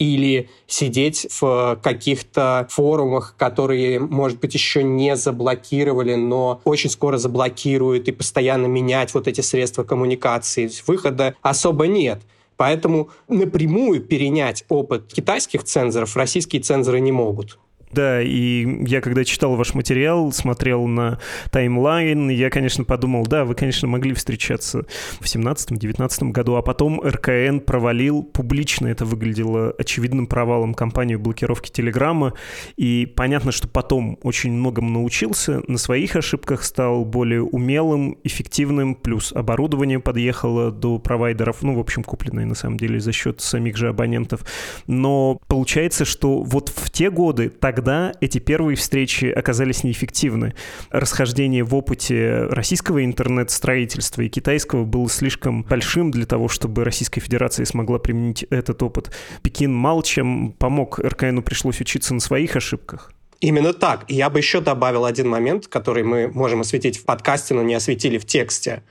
или 0.00 0.48
сидеть 0.66 1.26
в 1.40 1.78
каких-то 1.82 2.66
форумах, 2.70 3.34
которые, 3.36 4.00
может 4.00 4.40
быть, 4.40 4.54
еще 4.54 4.82
не 4.82 5.14
заблокировали, 5.14 6.14
но 6.14 6.62
очень 6.64 6.88
скоро 6.88 7.18
заблокируют 7.18 8.08
и 8.08 8.12
постоянно 8.12 8.66
менять 8.66 9.12
вот 9.12 9.28
эти 9.28 9.42
средства 9.42 9.84
коммуникации. 9.84 10.70
Выхода 10.86 11.34
особо 11.42 11.86
нет. 11.86 12.22
Поэтому 12.60 13.08
напрямую 13.26 14.02
перенять 14.02 14.66
опыт 14.68 15.10
китайских 15.10 15.64
цензоров 15.64 16.14
российские 16.14 16.60
цензоры 16.60 17.00
не 17.00 17.10
могут. 17.10 17.58
Да, 17.92 18.22
и 18.22 18.86
я 18.86 19.00
когда 19.00 19.24
читал 19.24 19.56
ваш 19.56 19.74
материал, 19.74 20.30
смотрел 20.30 20.86
на 20.86 21.18
таймлайн, 21.50 22.28
я, 22.28 22.48
конечно, 22.48 22.84
подумал, 22.84 23.26
да, 23.26 23.44
вы, 23.44 23.56
конечно, 23.56 23.88
могли 23.88 24.14
встречаться 24.14 24.86
в 25.18 25.24
17-19 25.24 26.30
году, 26.30 26.54
а 26.54 26.62
потом 26.62 27.00
РКН 27.00 27.58
провалил, 27.58 28.22
публично 28.22 28.86
это 28.86 29.04
выглядело 29.04 29.74
очевидным 29.76 30.28
провалом 30.28 30.74
компанию 30.74 31.18
блокировки 31.18 31.70
Телеграма, 31.70 32.34
и 32.76 33.12
понятно, 33.16 33.50
что 33.50 33.66
потом 33.66 34.18
очень 34.22 34.52
многому 34.52 34.90
научился, 34.90 35.62
на 35.66 35.78
своих 35.78 36.14
ошибках 36.14 36.62
стал 36.62 37.04
более 37.04 37.42
умелым, 37.42 38.18
эффективным, 38.22 38.94
плюс 38.94 39.32
оборудование 39.32 39.98
подъехало 39.98 40.70
до 40.70 41.00
провайдеров, 41.00 41.62
ну, 41.62 41.74
в 41.74 41.80
общем, 41.80 42.04
купленное 42.04 42.46
на 42.46 42.54
самом 42.54 42.76
деле 42.76 43.00
за 43.00 43.10
счет 43.10 43.40
самих 43.40 43.76
же 43.76 43.88
абонентов. 43.88 44.44
Но 44.86 45.40
получается, 45.48 46.04
что 46.04 46.42
вот 46.42 46.68
в 46.68 46.90
те 46.90 47.10
годы 47.10 47.48
так 47.48 47.79
тогда 47.80 48.12
эти 48.20 48.36
первые 48.36 48.76
встречи 48.76 49.24
оказались 49.24 49.84
неэффективны. 49.84 50.54
Расхождение 50.90 51.64
в 51.64 51.74
опыте 51.74 52.42
российского 52.50 53.02
интернет-строительства 53.02 54.20
и 54.20 54.28
китайского 54.28 54.84
было 54.84 55.08
слишком 55.08 55.62
большим 55.62 56.10
для 56.10 56.26
того, 56.26 56.48
чтобы 56.48 56.84
Российская 56.84 57.22
Федерация 57.22 57.64
смогла 57.64 57.98
применить 57.98 58.42
этот 58.50 58.82
опыт. 58.82 59.10
Пекин 59.42 59.72
мало 59.72 60.02
чем 60.02 60.52
помог, 60.52 60.98
РКНу 60.98 61.42
пришлось 61.42 61.80
учиться 61.80 62.12
на 62.12 62.20
своих 62.20 62.54
ошибках. 62.54 63.12
Именно 63.40 63.72
так. 63.72 64.04
И 64.08 64.14
я 64.14 64.28
бы 64.28 64.40
еще 64.40 64.60
добавил 64.60 65.06
один 65.06 65.30
момент, 65.30 65.66
который 65.66 66.02
мы 66.02 66.28
можем 66.28 66.60
осветить 66.60 66.98
в 66.98 67.06
подкасте, 67.06 67.54
но 67.54 67.62
не 67.62 67.74
осветили 67.74 68.18
в 68.18 68.26
тексте. 68.26 68.82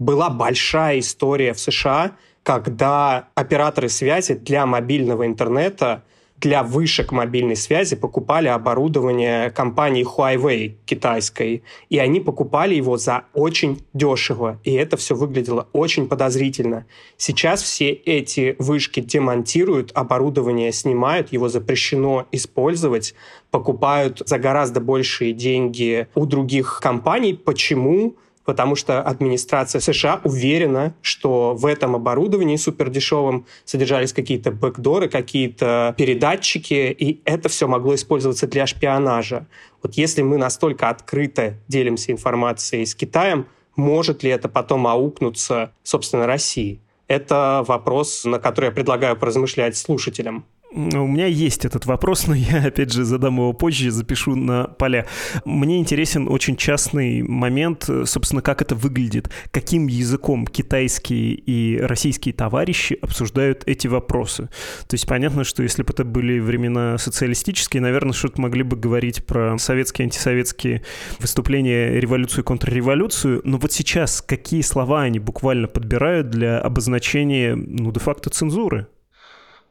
Была 0.00 0.30
большая 0.30 0.98
история 0.98 1.52
в 1.52 1.60
США, 1.60 2.16
когда 2.42 3.28
операторы 3.36 3.88
связи 3.88 4.34
для 4.34 4.66
мобильного 4.66 5.26
интернета 5.26 6.02
для 6.42 6.64
вышек 6.64 7.12
мобильной 7.12 7.54
связи 7.54 7.94
покупали 7.94 8.48
оборудование 8.48 9.50
компании 9.50 10.04
Huawei 10.04 10.74
китайской, 10.84 11.62
и 11.88 11.98
они 11.98 12.18
покупали 12.18 12.74
его 12.74 12.96
за 12.96 13.24
очень 13.32 13.82
дешево, 13.94 14.58
и 14.64 14.72
это 14.72 14.96
все 14.96 15.14
выглядело 15.14 15.68
очень 15.72 16.08
подозрительно. 16.08 16.84
Сейчас 17.16 17.62
все 17.62 17.90
эти 17.90 18.56
вышки 18.58 18.98
демонтируют, 18.98 19.92
оборудование 19.94 20.72
снимают, 20.72 21.32
его 21.32 21.48
запрещено 21.48 22.26
использовать, 22.32 23.14
покупают 23.52 24.22
за 24.26 24.38
гораздо 24.38 24.80
большие 24.80 25.32
деньги 25.32 26.08
у 26.16 26.26
других 26.26 26.80
компаний. 26.82 27.34
Почему? 27.34 28.16
Потому 28.44 28.74
что 28.74 29.00
администрация 29.02 29.80
США 29.80 30.20
уверена, 30.24 30.94
что 31.02 31.54
в 31.54 31.66
этом 31.66 31.94
оборудовании 31.94 32.56
супердешевом 32.56 33.46
содержались 33.64 34.12
какие-то 34.12 34.50
бэкдоры, 34.50 35.08
какие-то 35.08 35.94
передатчики, 35.96 36.94
и 36.98 37.20
это 37.24 37.48
все 37.48 37.68
могло 37.68 37.94
использоваться 37.94 38.46
для 38.46 38.66
шпионажа. 38.66 39.46
Вот 39.82 39.94
если 39.94 40.22
мы 40.22 40.36
настолько 40.38 40.88
открыто 40.88 41.54
делимся 41.68 42.12
информацией 42.12 42.86
с 42.86 42.94
Китаем, 42.94 43.46
может 43.76 44.22
ли 44.22 44.30
это 44.30 44.48
потом 44.48 44.86
аукнуться, 44.86 45.72
собственно, 45.82 46.26
России? 46.26 46.80
Это 47.08 47.64
вопрос, 47.66 48.24
на 48.24 48.38
который 48.38 48.66
я 48.66 48.72
предлагаю 48.72 49.16
поразмышлять 49.16 49.76
слушателям. 49.76 50.44
У 50.74 51.06
меня 51.06 51.26
есть 51.26 51.66
этот 51.66 51.84
вопрос, 51.84 52.26
но 52.28 52.34
я, 52.34 52.64
опять 52.64 52.92
же, 52.92 53.04
задам 53.04 53.36
его 53.36 53.52
позже, 53.52 53.90
запишу 53.90 54.34
на 54.34 54.64
поля. 54.64 55.06
Мне 55.44 55.78
интересен 55.78 56.28
очень 56.28 56.56
частный 56.56 57.22
момент, 57.22 57.88
собственно, 58.04 58.40
как 58.40 58.62
это 58.62 58.74
выглядит, 58.74 59.30
каким 59.50 59.86
языком 59.86 60.46
китайские 60.46 61.34
и 61.34 61.78
российские 61.78 62.32
товарищи 62.34 62.98
обсуждают 63.02 63.62
эти 63.66 63.86
вопросы. 63.86 64.48
То 64.88 64.94
есть 64.94 65.06
понятно, 65.06 65.44
что 65.44 65.62
если 65.62 65.82
бы 65.82 65.92
это 65.92 66.04
были 66.04 66.38
времена 66.38 66.96
социалистические, 66.96 67.82
наверное, 67.82 68.12
что-то 68.12 68.40
могли 68.40 68.62
бы 68.62 68.76
говорить 68.76 69.26
про 69.26 69.58
советские, 69.58 70.04
антисоветские 70.04 70.82
выступления, 71.18 72.00
революцию, 72.00 72.44
контрреволюцию, 72.44 73.42
но 73.44 73.58
вот 73.58 73.72
сейчас 73.72 74.22
какие 74.22 74.62
слова 74.62 75.02
они 75.02 75.18
буквально 75.18 75.68
подбирают 75.68 76.30
для 76.30 76.58
обозначения, 76.58 77.54
ну, 77.54 77.92
де-факто 77.92 78.30
цензуры? 78.30 78.86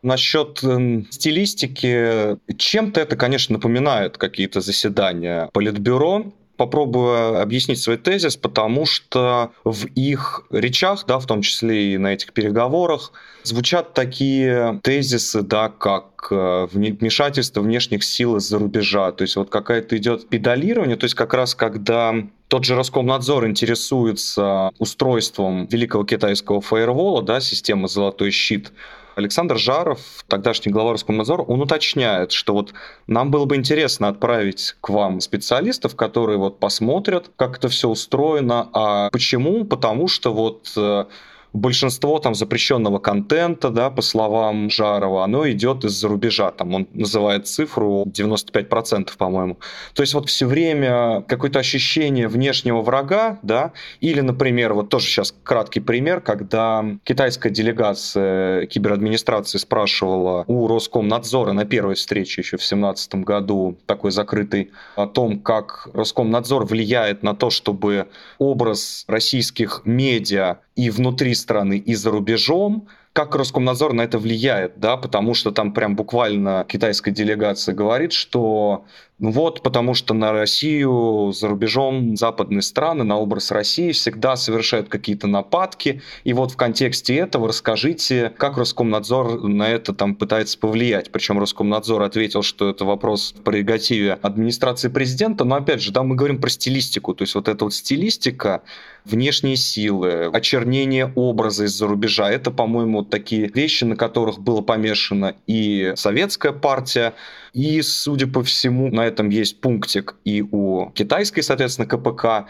Насчет 0.04 0.64
э, 0.64 1.04
стилистики, 1.10 2.38
чем-то 2.58 3.02
это, 3.02 3.16
конечно, 3.16 3.54
напоминает 3.54 4.18
какие-то 4.18 4.62
заседания 4.62 5.50
Политбюро, 5.54 6.34
попробую 6.62 7.42
объяснить 7.42 7.82
свой 7.82 7.98
тезис, 7.98 8.38
потому 8.38 8.86
что 8.86 9.52
в 9.64 9.88
их 9.96 10.46
речах, 10.52 11.06
да, 11.08 11.18
в 11.18 11.26
том 11.26 11.42
числе 11.42 11.94
и 11.94 11.98
на 11.98 12.14
этих 12.14 12.34
переговорах, 12.34 13.14
звучат 13.42 13.96
такие 13.96 14.80
тезисы, 14.84 15.42
да, 15.42 15.70
как 15.70 16.28
э, 16.30 16.68
вмешательство 16.72 17.62
внешних 17.62 18.04
сил 18.04 18.38
из-за 18.38 18.60
рубежа. 18.60 19.12
То 19.12 19.24
есть 19.24 19.38
вот 19.38 19.50
какая-то 19.50 19.98
идет 19.98 20.30
педалирование, 20.30 20.98
то 20.98 21.06
есть 21.06 21.16
как 21.16 21.34
раз 21.34 21.56
когда 21.56 22.14
тот 22.48 22.66
же 22.66 22.76
Роскомнадзор 22.76 23.48
интересуется 23.48 24.70
устройством 24.78 25.66
великого 25.66 26.04
китайского 26.04 26.62
фаервола, 26.62 27.24
да, 27.24 27.40
системы 27.40 27.88
«Золотой 27.88 28.30
щит», 28.30 28.72
Александр 29.16 29.58
Жаров, 29.58 30.00
тогдашний 30.28 30.72
глава 30.72 30.94
Роскомнадзора, 30.94 31.42
он 31.42 31.62
уточняет, 31.62 32.32
что 32.32 32.54
вот 32.54 32.74
нам 33.08 33.30
было 33.30 33.46
бы 33.46 33.56
интересно 33.56 34.08
отправить 34.08 34.76
к 34.80 34.90
вам 34.90 35.20
специалистов, 35.20 35.96
которые 35.96 36.38
вот 36.38 36.60
посмотрят, 36.60 37.30
как 37.36 37.58
это 37.58 37.68
все 37.70 37.90
устроено. 37.90 38.70
А 38.74 39.10
почему? 39.10 39.66
Потому 39.66 40.08
что 40.08 40.34
вот 40.34 40.72
э, 40.78 41.06
большинство 41.54 42.20
там 42.20 42.36
запрещенного 42.36 43.00
контента, 43.00 43.70
да, 43.70 43.90
по 43.90 44.02
словам 44.02 44.70
Жарова, 44.70 45.24
оно 45.24 45.50
идет 45.50 45.84
из-за 45.84 46.08
рубежа. 46.08 46.52
Там 46.52 46.74
он 46.74 46.88
называет 46.94 47.48
цифру 47.48 48.06
95%, 48.06 49.10
по-моему. 49.18 49.58
То 49.94 50.02
есть 50.02 50.14
вот 50.14 50.30
все 50.30 50.46
время 50.46 51.24
какое-то 51.28 51.60
ощущение 51.60 52.28
внешнего 52.28 52.82
врага, 52.82 53.40
да, 53.42 53.74
или, 54.00 54.22
например, 54.22 54.74
вот 54.74 54.90
тоже 54.90 55.08
сейчас 55.08 55.34
краткий 55.44 55.80
пример, 55.80 56.22
когда 56.22 56.86
китайская 57.04 57.50
делегация 57.50 58.66
киберадминистрации 58.68 59.58
спрашивала 59.58 60.46
у 60.48 60.68
Роскомнадзора 60.68 61.52
на 61.54 61.66
первой 61.66 61.96
встрече 61.96 62.42
еще 62.42 62.58
в 62.58 62.62
2017 62.62 63.16
году, 63.16 63.78
такой 63.86 64.12
закрытый, 64.12 64.72
о 64.96 65.08
том, 65.08 65.40
как 65.40 65.90
Роскомнадзор 65.94 66.66
влияет 66.66 67.24
на 67.24 67.36
то, 67.36 67.50
чтобы 67.50 68.08
образ 68.38 69.04
российских 69.08 69.82
медиа 69.86 70.58
и 70.76 70.90
внутри 70.90 71.36
страны, 71.42 71.78
и 71.78 71.96
за 71.96 72.12
рубежом, 72.12 72.88
как 73.14 73.36
Роскомнадзор 73.36 73.94
на 73.94 74.04
это 74.04 74.18
влияет, 74.18 74.80
да, 74.80 74.96
потому 74.96 75.34
что 75.34 75.52
там 75.52 75.74
прям 75.74 75.96
буквально 75.96 76.66
китайская 76.68 77.12
делегация 77.12 77.76
говорит, 77.76 78.14
что 78.14 78.86
вот, 79.22 79.62
потому 79.62 79.94
что 79.94 80.16
на 80.16 80.32
Россию 80.32 81.32
за 81.32 81.48
рубежом 81.48 82.18
западные 82.18 82.64
страны 82.64 83.04
на 83.04 83.20
образ 83.20 83.52
России 83.52 83.92
всегда 83.92 84.36
совершают 84.36 84.90
какие-то 84.90 85.28
нападки. 85.28 86.02
И 86.24 86.34
вот 86.34 86.52
в 86.52 86.58
контексте 86.58 87.16
этого 87.18 87.48
расскажите, 87.48 88.34
как 88.36 88.58
Роскомнадзор 88.58 89.44
на 89.48 89.70
это 89.70 89.94
там 89.94 90.16
пытается 90.16 90.58
повлиять. 90.58 91.12
Причем 91.12 91.38
Роскомнадзор 91.38 92.02
ответил, 92.02 92.42
что 92.42 92.68
это 92.72 92.84
вопрос 92.84 93.36
в 93.38 93.44
прерогативе 93.44 94.14
администрации 94.14 94.90
президента. 94.90 95.44
Но 95.44 95.54
опять 95.54 95.84
же, 95.84 95.92
да, 95.92 96.02
мы 96.02 96.16
говорим 96.16 96.42
про 96.42 96.50
стилистику. 96.50 97.14
То 97.14 97.22
есть 97.22 97.36
вот 97.36 97.48
эта 97.48 97.64
вот 97.64 97.76
стилистика, 97.76 98.64
внешние 99.06 99.56
силы, 99.56 100.32
очернение 100.34 101.14
образа 101.14 101.66
из-за 101.66 101.86
рубежа. 101.86 102.32
Это, 102.32 102.50
по-моему, 102.50 103.00
вот 103.00 103.12
такие 103.12 103.52
вещи, 103.54 103.84
на 103.84 103.96
которых 103.96 104.40
было 104.40 104.62
помешано 104.62 105.36
и 105.46 105.94
советская 105.96 106.54
партия, 106.54 107.14
и, 107.54 107.82
судя 107.82 108.28
по 108.28 108.44
всему, 108.44 108.90
на 108.90 109.06
этом 109.06 109.30
есть 109.30 109.60
пунктик 109.62 110.16
и 110.24 110.42
у 110.42 110.92
китайской, 110.92 111.42
соответственно, 111.42 111.88
КПК, 111.88 112.48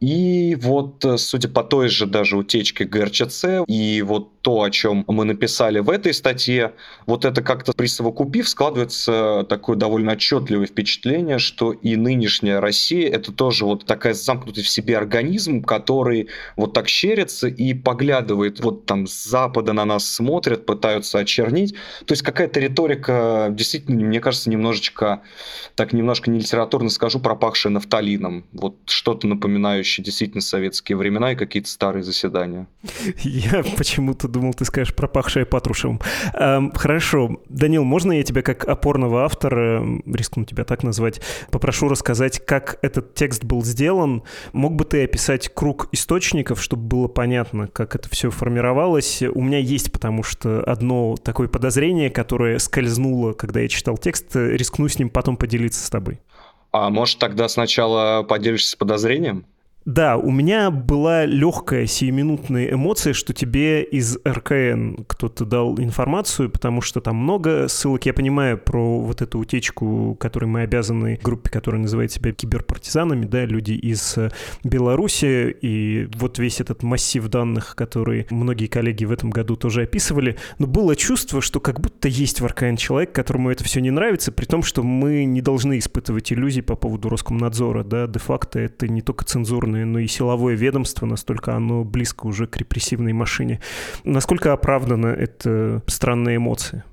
и 0.00 0.56
вот, 0.60 1.04
э, 1.04 1.16
судя 1.16 1.48
по 1.48 1.62
той 1.62 1.88
же 1.88 2.06
даже 2.06 2.36
утечке 2.36 2.84
ГРЧЦ, 2.84 3.44
и 3.68 4.02
вот 4.02 4.31
то, 4.42 4.62
о 4.62 4.70
чем 4.70 5.04
мы 5.06 5.24
написали 5.24 5.78
в 5.78 5.88
этой 5.88 6.12
статье, 6.12 6.72
вот 7.06 7.24
это 7.24 7.42
как-то 7.42 7.72
присовокупив, 7.72 8.48
складывается 8.48 9.46
такое 9.48 9.76
довольно 9.76 10.12
отчетливое 10.12 10.66
впечатление, 10.66 11.38
что 11.38 11.72
и 11.72 11.96
нынешняя 11.96 12.60
Россия— 12.60 13.08
это 13.12 13.32
тоже 13.32 13.64
вот 13.64 13.86
такая 13.86 14.14
замкнутый 14.14 14.64
в 14.64 14.68
себе 14.68 14.98
организм, 14.98 15.62
который 15.62 16.28
вот 16.56 16.72
так 16.72 16.88
щерится 16.88 17.46
и 17.46 17.72
поглядывает, 17.72 18.60
вот 18.60 18.84
там 18.84 19.06
с 19.06 19.24
запада 19.24 19.72
на 19.72 19.84
нас 19.84 20.06
смотрят, 20.06 20.66
пытаются 20.66 21.18
очернить. 21.20 21.74
То 22.04 22.12
есть 22.12 22.22
какая-то 22.22 22.58
риторика, 22.58 23.48
действительно, 23.50 24.04
мне 24.04 24.20
кажется, 24.20 24.50
немножечко, 24.50 25.22
так 25.76 25.92
немножко 25.92 26.30
не 26.30 26.40
литературно 26.40 26.90
скажу, 26.90 27.20
пропахшая 27.20 27.72
нафталином. 27.72 28.44
Вот 28.52 28.76
что-то 28.86 29.28
напоминающее 29.28 30.04
действительно 30.04 30.40
советские 30.42 30.96
времена 30.96 31.32
и 31.32 31.36
какие-то 31.36 31.68
старые 31.68 32.02
заседания. 32.02 32.66
Я 33.22 33.62
почему-то 33.76 34.31
думал, 34.32 34.54
ты 34.54 34.64
скажешь 34.64 34.94
пропахшее 34.94 35.46
Патрушевым. 35.46 36.00
Эм, 36.34 36.72
хорошо. 36.72 37.40
Данил, 37.48 37.84
можно 37.84 38.12
я 38.12 38.22
тебя 38.22 38.42
как 38.42 38.66
опорного 38.66 39.24
автора, 39.24 39.84
рискну 40.06 40.44
тебя 40.44 40.64
так 40.64 40.82
назвать, 40.82 41.20
попрошу 41.50 41.88
рассказать, 41.88 42.44
как 42.44 42.78
этот 42.82 43.14
текст 43.14 43.44
был 43.44 43.62
сделан? 43.62 44.22
Мог 44.52 44.74
бы 44.74 44.84
ты 44.84 45.04
описать 45.04 45.48
круг 45.48 45.88
источников, 45.92 46.62
чтобы 46.62 46.82
было 46.82 47.08
понятно, 47.08 47.68
как 47.68 47.94
это 47.94 48.08
все 48.08 48.30
формировалось? 48.30 49.22
У 49.22 49.42
меня 49.42 49.58
есть, 49.58 49.92
потому 49.92 50.22
что 50.22 50.62
одно 50.64 51.16
такое 51.22 51.48
подозрение, 51.48 52.10
которое 52.10 52.58
скользнуло, 52.58 53.32
когда 53.32 53.60
я 53.60 53.68
читал 53.68 53.98
текст, 53.98 54.34
рискну 54.34 54.88
с 54.88 54.98
ним 54.98 55.10
потом 55.10 55.36
поделиться 55.36 55.84
с 55.84 55.90
тобой. 55.90 56.20
А 56.72 56.88
может 56.88 57.18
тогда 57.18 57.48
сначала 57.48 58.22
поделишься 58.22 58.78
подозрением? 58.78 59.44
Да, 59.84 60.16
у 60.16 60.30
меня 60.30 60.70
была 60.70 61.24
легкая 61.24 61.86
сиюминутная 61.86 62.72
эмоция, 62.72 63.12
что 63.14 63.34
тебе 63.34 63.82
из 63.82 64.16
РКН 64.24 65.02
кто-то 65.08 65.44
дал 65.44 65.76
информацию, 65.80 66.50
потому 66.50 66.80
что 66.80 67.00
там 67.00 67.16
много 67.16 67.66
ссылок. 67.66 68.06
Я 68.06 68.14
понимаю 68.14 68.58
про 68.58 69.00
вот 69.00 69.22
эту 69.22 69.40
утечку, 69.40 70.16
которой 70.20 70.44
мы 70.44 70.62
обязаны 70.62 71.18
группе, 71.20 71.50
которая 71.50 71.80
называет 71.82 72.12
себя 72.12 72.32
киберпартизанами, 72.32 73.24
да, 73.24 73.44
люди 73.44 73.72
из 73.72 74.16
э, 74.18 74.30
Беларуси, 74.62 75.56
и 75.60 76.08
вот 76.14 76.38
весь 76.38 76.60
этот 76.60 76.84
массив 76.84 77.26
данных, 77.28 77.74
который 77.74 78.28
многие 78.30 78.68
коллеги 78.68 79.04
в 79.04 79.10
этом 79.10 79.30
году 79.30 79.56
тоже 79.56 79.82
описывали. 79.82 80.36
Но 80.58 80.68
было 80.68 80.94
чувство, 80.94 81.40
что 81.40 81.58
как 81.58 81.80
будто 81.80 82.06
есть 82.06 82.40
в 82.40 82.46
РКН 82.46 82.76
человек, 82.76 83.12
которому 83.12 83.50
это 83.50 83.64
все 83.64 83.80
не 83.80 83.90
нравится, 83.90 84.30
при 84.30 84.44
том, 84.44 84.62
что 84.62 84.84
мы 84.84 85.24
не 85.24 85.40
должны 85.40 85.78
испытывать 85.78 86.32
иллюзий 86.32 86.62
по 86.62 86.76
поводу 86.76 87.08
Роскомнадзора, 87.08 87.82
да, 87.82 88.06
де-факто 88.06 88.60
это 88.60 88.86
не 88.86 89.02
только 89.02 89.24
цензурно 89.24 89.71
стороны, 89.72 89.84
но 89.84 89.98
и 89.98 90.06
силовое 90.06 90.54
ведомство, 90.54 91.06
настолько 91.06 91.54
оно 91.54 91.84
близко 91.84 92.26
уже 92.26 92.46
к 92.46 92.56
репрессивной 92.56 93.12
машине. 93.12 93.60
Насколько 94.04 94.52
оправдана 94.52 95.06
эта 95.06 95.82
странная 95.86 96.36
эмоция? 96.36 96.84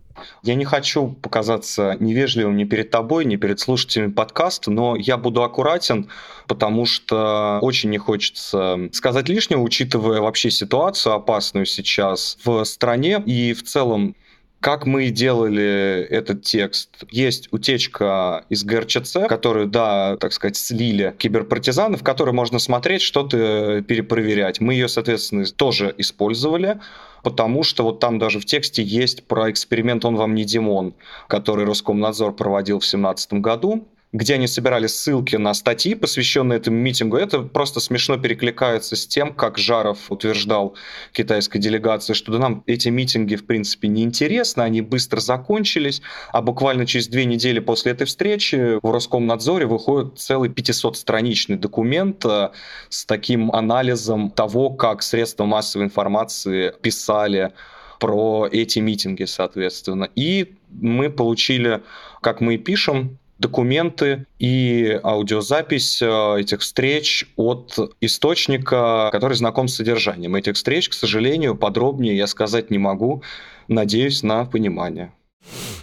Я 0.44 0.56
не 0.56 0.66
хочу 0.66 1.08
показаться 1.08 1.96
невежливым 2.02 2.58
ни 2.58 2.66
перед 2.66 2.92
тобой, 2.92 3.24
ни 3.24 3.38
перед 3.38 3.60
слушателями 3.60 4.12
подкаста, 4.12 4.70
но 4.70 4.98
я 4.98 5.16
буду 5.16 5.44
аккуратен, 5.44 6.10
потому 6.46 6.86
что 6.86 7.60
очень 7.62 7.90
не 7.90 7.98
хочется 7.98 8.90
сказать 8.92 9.30
лишнего, 9.30 9.62
учитывая 9.62 10.20
вообще 10.20 10.52
ситуацию 10.52 11.14
опасную 11.14 11.66
сейчас 11.66 12.38
в 12.44 12.66
стране 12.66 13.24
и 13.26 13.54
в 13.54 13.64
целом 13.64 14.16
как 14.60 14.86
мы 14.86 15.10
делали 15.10 16.06
этот 16.10 16.44
текст? 16.44 16.90
Есть 17.10 17.48
утечка 17.52 18.46
из 18.50 18.64
ГРЧЦ, 18.64 19.28
которую, 19.28 19.68
да, 19.68 20.18
так 20.18 20.34
сказать, 20.34 20.58
слили 20.58 21.16
киберпартизаны, 21.18 21.98
в 21.98 22.04
которой 22.04 22.32
можно 22.32 22.60
смотреть, 22.60 23.02
что-то 23.02 23.82
перепроверять. 23.88 24.60
Мы 24.60 24.74
ее, 24.74 24.88
соответственно, 24.88 25.46
тоже 25.46 25.94
использовали 25.98 26.80
потому 27.22 27.64
что 27.64 27.84
вот 27.84 28.00
там 28.00 28.18
даже 28.18 28.40
в 28.40 28.46
тексте 28.46 28.82
есть 28.82 29.28
про 29.28 29.52
эксперимент 29.52 30.06
«Он 30.06 30.16
вам 30.16 30.36
не 30.36 30.46
Димон», 30.46 30.94
который 31.28 31.66
Роскомнадзор 31.66 32.34
проводил 32.34 32.78
в 32.78 32.84
2017 32.84 33.34
году 33.34 33.90
где 34.12 34.36
они 34.36 34.48
собирали 34.48 34.88
ссылки 34.88 35.36
на 35.36 35.54
статьи, 35.54 35.94
посвященные 35.94 36.58
этому 36.58 36.78
митингу. 36.78 37.16
Это 37.18 37.42
просто 37.42 37.80
смешно 37.80 38.18
перекликается 38.18 38.96
с 38.96 39.06
тем, 39.06 39.34
как 39.34 39.60
Жаров 39.60 40.12
утверждал 40.12 40.76
китайской 41.14 41.60
делегации, 41.60 42.14
что 42.14 42.32
да 42.32 42.40
нам 42.40 42.64
эти 42.66 42.90
митинги, 42.90 43.36
в 43.36 43.46
принципе, 43.46 43.88
не 43.88 44.04
интересны, 44.04 44.64
они 44.64 44.82
быстро 44.82 45.20
закончились, 45.20 46.02
а 46.32 46.42
буквально 46.42 46.88
через 46.88 47.08
две 47.08 47.26
недели 47.26 47.60
после 47.60 47.92
этой 47.92 48.08
встречи 48.08 48.80
в 48.82 48.92
Роскомнадзоре 48.92 49.68
выходит 49.68 50.18
целый 50.18 50.50
500-страничный 50.50 51.58
документ 51.58 52.26
э, 52.26 52.50
с 52.90 53.06
таким 53.06 53.52
анализом 53.52 54.32
того, 54.32 54.72
как 54.72 55.04
средства 55.04 55.46
массовой 55.46 55.86
информации 55.86 56.74
писали 56.82 57.52
про 58.00 58.48
эти 58.52 58.80
митинги, 58.80 59.26
соответственно. 59.26 60.10
И 60.16 60.56
мы 60.70 61.12
получили, 61.12 61.84
как 62.22 62.42
мы 62.42 62.56
и 62.56 62.58
пишем, 62.58 63.20
документы 63.40 64.26
и 64.38 65.00
аудиозапись 65.04 66.02
э, 66.02 66.40
этих 66.40 66.60
встреч 66.60 67.26
от 67.36 67.96
источника, 68.02 69.10
который 69.12 69.34
знаком 69.34 69.68
с 69.68 69.76
содержанием 69.76 70.36
этих 70.36 70.56
встреч. 70.56 70.90
К 70.90 70.94
сожалению, 70.94 71.56
подробнее 71.56 72.16
я 72.16 72.28
сказать 72.28 72.70
не 72.70 72.78
могу. 72.78 73.24
Надеюсь 73.68 74.24
на 74.24 74.46
понимание. 74.46 75.14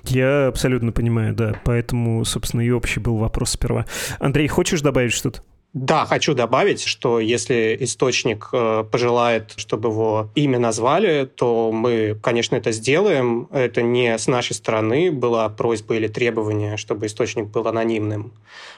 Я 0.04 0.48
абсолютно 0.48 0.92
понимаю, 0.92 1.34
да. 1.34 1.60
Поэтому, 1.64 2.24
собственно, 2.24 2.60
и 2.60 2.70
общий 2.70 3.00
был 3.00 3.16
вопрос 3.16 3.50
сперва. 3.50 3.86
Андрей, 4.20 4.46
хочешь 4.48 4.82
добавить 4.82 5.12
что-то? 5.12 5.42
Да, 5.78 6.06
хочу 6.06 6.32
добавить, 6.32 6.82
что 6.82 7.20
если 7.20 7.76
источник 7.80 8.48
э, 8.50 8.82
пожелает, 8.90 9.52
чтобы 9.56 9.90
его 9.90 10.30
имя 10.34 10.58
назвали, 10.58 11.26
то 11.26 11.70
мы, 11.70 12.18
конечно, 12.22 12.56
это 12.56 12.72
сделаем. 12.72 13.46
Это 13.52 13.82
не 13.82 14.16
с 14.16 14.26
нашей 14.26 14.54
стороны 14.54 15.12
была 15.12 15.50
просьба 15.50 15.96
или 15.96 16.08
требование, 16.08 16.78
чтобы 16.78 17.04
источник 17.04 17.48
был 17.48 17.68
анонимным. 17.68 18.32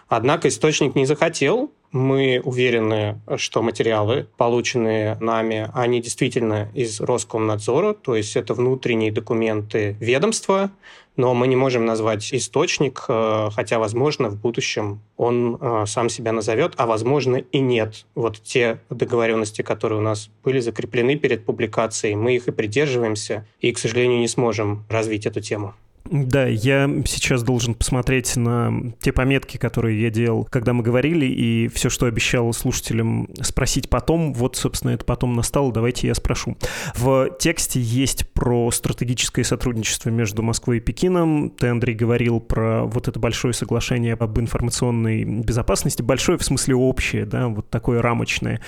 Однако 0.09 0.49
источник 0.49 0.97
не 0.97 1.07
захотел. 1.07 1.71
Мы 1.93 2.41
уверены, 2.45 3.21
что 3.37 3.63
материалы, 3.63 4.27
полученные 4.37 5.17
нами, 5.21 5.71
они 5.73 6.01
действительно 6.03 6.69
из 6.75 7.01
Роскомнадзора, 7.01 7.95
то 7.95 8.15
есть 8.15 8.37
это 8.37 8.55
внутренние 8.55 9.11
документы 9.11 9.97
ведомства, 10.01 10.71
но 11.19 11.35
мы 11.35 11.49
не 11.49 11.57
можем 11.57 11.85
назвать 11.85 12.33
источник, 12.33 13.05
э, 13.09 13.49
хотя, 13.53 13.81
возможно, 13.81 14.29
в 14.29 14.41
будущем 14.41 15.01
он 15.17 15.59
э, 15.61 15.85
сам 15.87 16.09
себя 16.09 16.33
назовет, 16.33 16.75
а, 16.77 16.87
возможно, 16.87 17.37
и 17.37 17.59
нет. 17.59 18.07
Вот 18.15 18.41
те 18.41 18.79
договоренности, 18.89 19.63
которые 19.63 19.99
у 19.99 20.03
нас 20.03 20.31
были 20.45 20.61
закреплены 20.61 21.17
перед 21.17 21.45
публикацией, 21.45 22.15
мы 22.15 22.37
их 22.37 22.47
и 22.47 22.53
придерживаемся, 22.53 23.45
и, 23.61 23.73
к 23.73 23.79
сожалению, 23.79 24.21
не 24.21 24.29
сможем 24.29 24.85
развить 24.89 25.27
эту 25.27 25.41
тему. 25.41 25.75
Да, 26.11 26.47
я 26.47 26.89
сейчас 27.07 27.43
должен 27.43 27.75
посмотреть 27.75 28.37
на 28.37 28.93
те 29.01 29.13
пометки, 29.13 29.57
которые 29.57 30.01
я 30.01 30.11
делал, 30.11 30.47
когда 30.51 30.73
мы 30.73 30.83
говорили, 30.83 31.27
и 31.27 31.69
все, 31.69 31.91
что 31.91 32.07
обещал 32.07 32.53
слушателям 32.53 33.29
спросить 33.43 33.91
потом, 33.91 34.33
вот, 34.33 34.57
собственно, 34.57 34.93
это 34.93 35.05
потом 35.05 35.35
настало, 35.35 35.73
давайте 35.73 36.07
я 36.07 36.15
спрошу. 36.15 36.57
В 36.95 37.31
тексте 37.39 37.81
есть 37.81 38.28
про 38.39 38.71
стратегическое 38.71 39.43
сотрудничество 39.43 40.11
между 40.11 40.45
Москвой 40.45 40.77
и 40.77 40.81
Пекином. 40.81 41.51
Ты, 41.51 41.67
Андрей, 41.67 41.97
говорил 41.97 42.39
про 42.39 42.85
вот 42.85 43.09
это 43.09 43.19
большое 43.19 43.53
соглашение 43.53 44.15
об 44.15 44.39
информационной 44.39 45.25
безопасности. 45.25 46.03
Большое 46.03 46.39
в 46.39 46.45
смысле 46.45 46.77
общее, 46.77 47.27
да, 47.27 47.49
вот 47.49 47.69
такое 47.69 48.01
рамочное. 48.01 48.61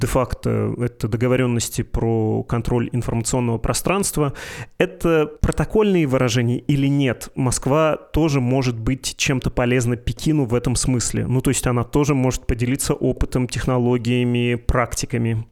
Де-факто 0.00 0.74
это 0.78 1.08
договоренности 1.08 1.82
про 1.82 2.42
контроль 2.44 2.88
информационного 2.92 3.58
пространства. 3.58 4.32
Это 4.78 5.30
протокольные 5.42 6.06
выражения 6.06 6.56
или 6.60 6.86
нет, 6.86 7.28
Москва 7.34 7.98
тоже 7.98 8.40
может 8.40 8.78
быть 8.78 9.14
чем-то 9.18 9.50
полезна 9.50 9.96
Пекину 9.96 10.46
в 10.46 10.54
этом 10.54 10.74
смысле. 10.74 11.26
Ну, 11.26 11.42
то 11.42 11.50
есть 11.50 11.66
она 11.66 11.84
тоже 11.84 12.14
может 12.14 12.46
поделиться 12.46 12.94
опытом, 12.94 13.46
технологиями, 13.46 14.54
практиками. 14.54 15.44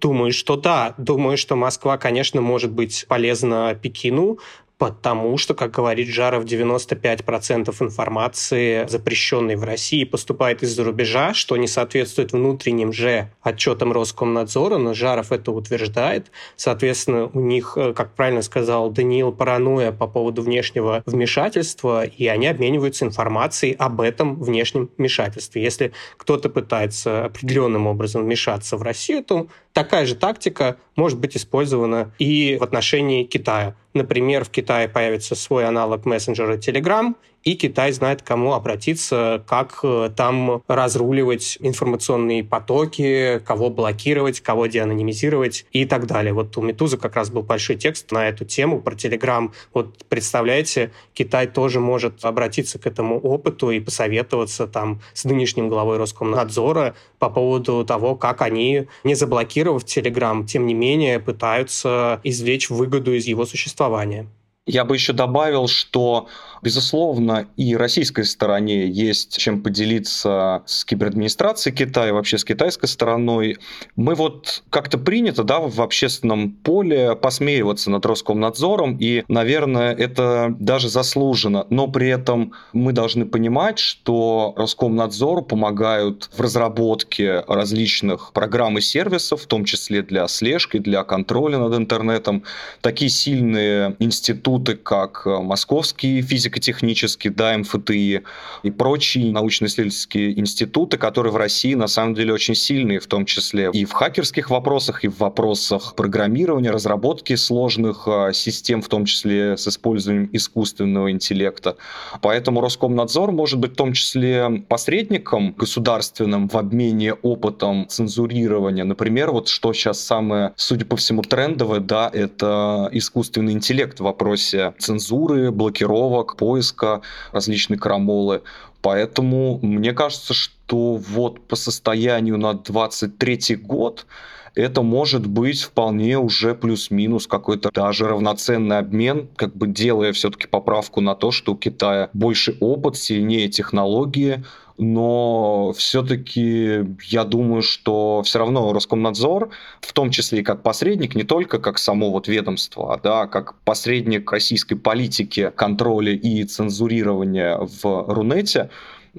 Думаю, 0.00 0.32
что 0.32 0.56
да. 0.56 0.94
Думаю, 0.98 1.36
что 1.36 1.56
Москва, 1.56 1.98
конечно, 1.98 2.40
может 2.40 2.70
быть 2.70 3.04
полезна 3.08 3.74
Пекину, 3.74 4.38
потому 4.78 5.36
что, 5.38 5.54
как 5.54 5.72
говорит 5.72 6.08
Жаров, 6.08 6.44
95% 6.44 7.74
информации, 7.80 8.86
запрещенной 8.88 9.56
в 9.56 9.64
России, 9.64 10.04
поступает 10.04 10.62
из-за 10.62 10.84
рубежа, 10.84 11.34
что 11.34 11.56
не 11.56 11.66
соответствует 11.66 12.32
внутренним 12.32 12.92
же 12.92 13.30
отчетам 13.42 13.92
Роскомнадзора, 13.92 14.78
но 14.78 14.94
Жаров 14.94 15.32
это 15.32 15.50
утверждает. 15.50 16.30
Соответственно, 16.56 17.26
у 17.26 17.40
них, 17.40 17.72
э, 17.76 17.92
как 17.92 18.14
правильно 18.14 18.42
сказал 18.42 18.90
Даниил, 18.90 19.32
паранойя 19.32 19.90
по 19.90 20.06
поводу 20.06 20.42
внешнего 20.42 21.02
вмешательства, 21.06 22.04
и 22.04 22.26
они 22.28 22.46
обмениваются 22.46 23.04
информацией 23.04 23.74
об 23.74 24.00
этом 24.00 24.40
внешнем 24.40 24.90
вмешательстве. 24.96 25.62
Если 25.62 25.92
кто-то 26.16 26.48
пытается 26.48 27.24
определенным 27.24 27.88
образом 27.88 28.22
вмешаться 28.22 28.76
в 28.76 28.82
Россию, 28.82 29.24
то 29.24 29.48
такая 29.72 30.06
же 30.06 30.14
тактика 30.14 30.76
может 30.98 31.18
быть 31.18 31.36
использована 31.36 32.12
и 32.18 32.58
в 32.60 32.64
отношении 32.64 33.22
Китая. 33.22 33.76
Например, 33.94 34.44
в 34.44 34.50
Китае 34.50 34.88
появится 34.88 35.34
свой 35.34 35.64
аналог 35.64 36.04
мессенджера 36.04 36.56
Telegram, 36.56 37.14
и 37.44 37.54
Китай 37.54 37.92
знает, 37.92 38.22
к 38.22 38.26
кому 38.26 38.54
обратиться, 38.54 39.42
как 39.46 39.80
э, 39.82 40.10
там 40.14 40.62
разруливать 40.68 41.56
информационные 41.60 42.44
потоки, 42.44 43.40
кого 43.44 43.70
блокировать, 43.70 44.40
кого 44.40 44.66
деанонимизировать 44.66 45.64
и 45.72 45.84
так 45.84 46.06
далее. 46.06 46.32
Вот 46.32 46.56
у 46.58 46.62
Медузы 46.62 46.98
как 46.98 47.16
раз 47.16 47.30
был 47.30 47.42
большой 47.42 47.76
текст 47.76 48.12
на 48.12 48.28
эту 48.28 48.44
тему 48.44 48.80
про 48.80 48.94
Telegram. 48.94 49.50
Вот 49.72 50.04
представляете, 50.08 50.92
Китай 51.14 51.46
тоже 51.46 51.80
может 51.80 52.24
обратиться 52.24 52.78
к 52.78 52.86
этому 52.86 53.18
опыту 53.18 53.70
и 53.70 53.80
посоветоваться 53.80 54.66
там 54.66 55.00
с 55.14 55.24
нынешним 55.24 55.68
главой 55.68 55.96
Роскомнадзора 55.98 56.94
по 57.18 57.30
поводу 57.30 57.84
того, 57.84 58.14
как 58.14 58.42
они, 58.42 58.88
не 59.04 59.14
заблокировав 59.14 59.84
Telegram, 59.84 60.44
тем 60.44 60.66
не 60.66 60.74
менее 60.74 61.20
пытаются 61.20 62.20
извлечь 62.24 62.70
выгоду 62.70 63.14
из 63.14 63.26
его 63.26 63.46
существования. 63.46 64.28
Я 64.68 64.84
бы 64.84 64.94
еще 64.94 65.12
добавил, 65.12 65.66
что 65.66 66.28
Безусловно, 66.62 67.46
и 67.56 67.76
российской 67.76 68.24
стороне 68.24 68.88
есть 68.88 69.38
чем 69.38 69.62
поделиться 69.62 70.62
с 70.66 70.84
киберадминистрацией 70.84 71.74
Китая, 71.74 72.12
вообще 72.12 72.38
с 72.38 72.44
китайской 72.44 72.86
стороной. 72.86 73.58
Мы 73.96 74.14
вот 74.14 74.64
как-то 74.70 74.98
принято 74.98 75.44
да, 75.44 75.60
в 75.60 75.80
общественном 75.80 76.50
поле 76.50 77.14
посмеиваться 77.14 77.90
над 77.90 78.04
Роскомнадзором, 78.06 78.96
и, 78.98 79.24
наверное, 79.28 79.94
это 79.94 80.54
даже 80.58 80.88
заслуженно. 80.88 81.66
Но 81.70 81.86
при 81.86 82.08
этом 82.08 82.52
мы 82.72 82.92
должны 82.92 83.26
понимать, 83.26 83.78
что 83.78 84.54
Роскомнадзору 84.56 85.42
помогают 85.42 86.30
в 86.34 86.40
разработке 86.40 87.44
различных 87.46 88.32
программ 88.32 88.78
и 88.78 88.80
сервисов, 88.80 89.42
в 89.42 89.46
том 89.46 89.64
числе 89.64 90.02
для 90.02 90.26
слежки, 90.28 90.78
для 90.78 91.04
контроля 91.04 91.58
над 91.58 91.74
интернетом. 91.74 92.42
Такие 92.80 93.10
сильные 93.10 93.96
институты, 93.98 94.57
как 94.66 95.24
Московский 95.26 96.22
физик 96.22 96.48
физико-технический, 96.48 97.28
да, 97.30 97.56
МФТИ 97.58 98.22
и 98.62 98.70
прочие 98.70 99.32
научно-исследовательские 99.32 100.38
институты, 100.38 100.96
которые 100.96 101.32
в 101.32 101.36
России 101.36 101.74
на 101.74 101.88
самом 101.88 102.14
деле 102.14 102.32
очень 102.32 102.54
сильные, 102.54 103.00
в 103.00 103.06
том 103.06 103.24
числе 103.24 103.70
и 103.72 103.84
в 103.84 103.92
хакерских 103.92 104.50
вопросах, 104.50 105.04
и 105.04 105.08
в 105.08 105.18
вопросах 105.18 105.94
программирования, 105.94 106.70
разработки 106.70 107.36
сложных 107.36 108.06
а, 108.06 108.32
систем, 108.32 108.82
в 108.82 108.88
том 108.88 109.04
числе 109.04 109.56
с 109.56 109.68
использованием 109.68 110.28
искусственного 110.32 111.10
интеллекта. 111.10 111.76
Поэтому 112.22 112.60
Роскомнадзор 112.60 113.32
может 113.32 113.58
быть 113.58 113.72
в 113.72 113.76
том 113.76 113.92
числе 113.92 114.64
посредником 114.68 115.54
государственным 115.58 116.48
в 116.48 116.56
обмене 116.56 117.14
опытом 117.14 117.86
цензурирования. 117.88 118.84
Например, 118.84 119.30
вот 119.30 119.48
что 119.48 119.72
сейчас 119.72 120.00
самое, 120.00 120.52
судя 120.56 120.84
по 120.86 120.96
всему, 120.96 121.22
трендовое, 121.22 121.80
да, 121.80 122.10
это 122.12 122.88
искусственный 122.92 123.52
интеллект 123.52 124.00
в 124.00 124.04
вопросе 124.04 124.47
цензуры, 124.78 125.50
блокировок, 125.50 126.36
поиска 126.36 127.02
различной 127.32 127.78
крамолы. 127.78 128.42
Поэтому 128.82 129.58
мне 129.62 129.92
кажется, 129.92 130.34
что 130.34 130.96
вот 130.96 131.40
по 131.46 131.56
состоянию 131.56 132.38
на 132.38 132.54
23 132.54 133.56
год 133.56 134.06
это 134.54 134.82
может 134.82 135.26
быть 135.26 135.62
вполне 135.62 136.18
уже 136.18 136.54
плюс-минус 136.54 137.26
какой-то 137.26 137.70
даже 137.72 138.08
равноценный 138.08 138.78
обмен, 138.78 139.28
как 139.36 139.54
бы 139.56 139.68
делая 139.68 140.12
все-таки 140.12 140.46
поправку 140.46 141.00
на 141.00 141.14
то, 141.14 141.30
что 141.30 141.52
у 141.52 141.56
Китая 141.56 142.10
больше 142.12 142.56
опыт, 142.60 142.96
сильнее 142.96 143.48
технологии, 143.48 144.44
но 144.78 145.72
все-таки 145.76 146.84
я 147.04 147.24
думаю, 147.24 147.62
что 147.62 148.22
все 148.24 148.38
равно 148.38 148.72
Роскомнадзор, 148.72 149.50
в 149.80 149.92
том 149.92 150.10
числе 150.10 150.40
и 150.40 150.42
как 150.42 150.62
посредник, 150.62 151.16
не 151.16 151.24
только 151.24 151.58
как 151.58 151.78
само 151.78 152.10
вот 152.10 152.28
ведомство, 152.28 152.94
а 152.94 152.98
да, 152.98 153.26
как 153.26 153.54
посредник 153.62 154.30
российской 154.30 154.76
политики 154.76 155.52
контроля 155.54 156.12
и 156.12 156.44
цензурирования 156.44 157.58
в 157.58 158.04
Рунете, 158.08 158.70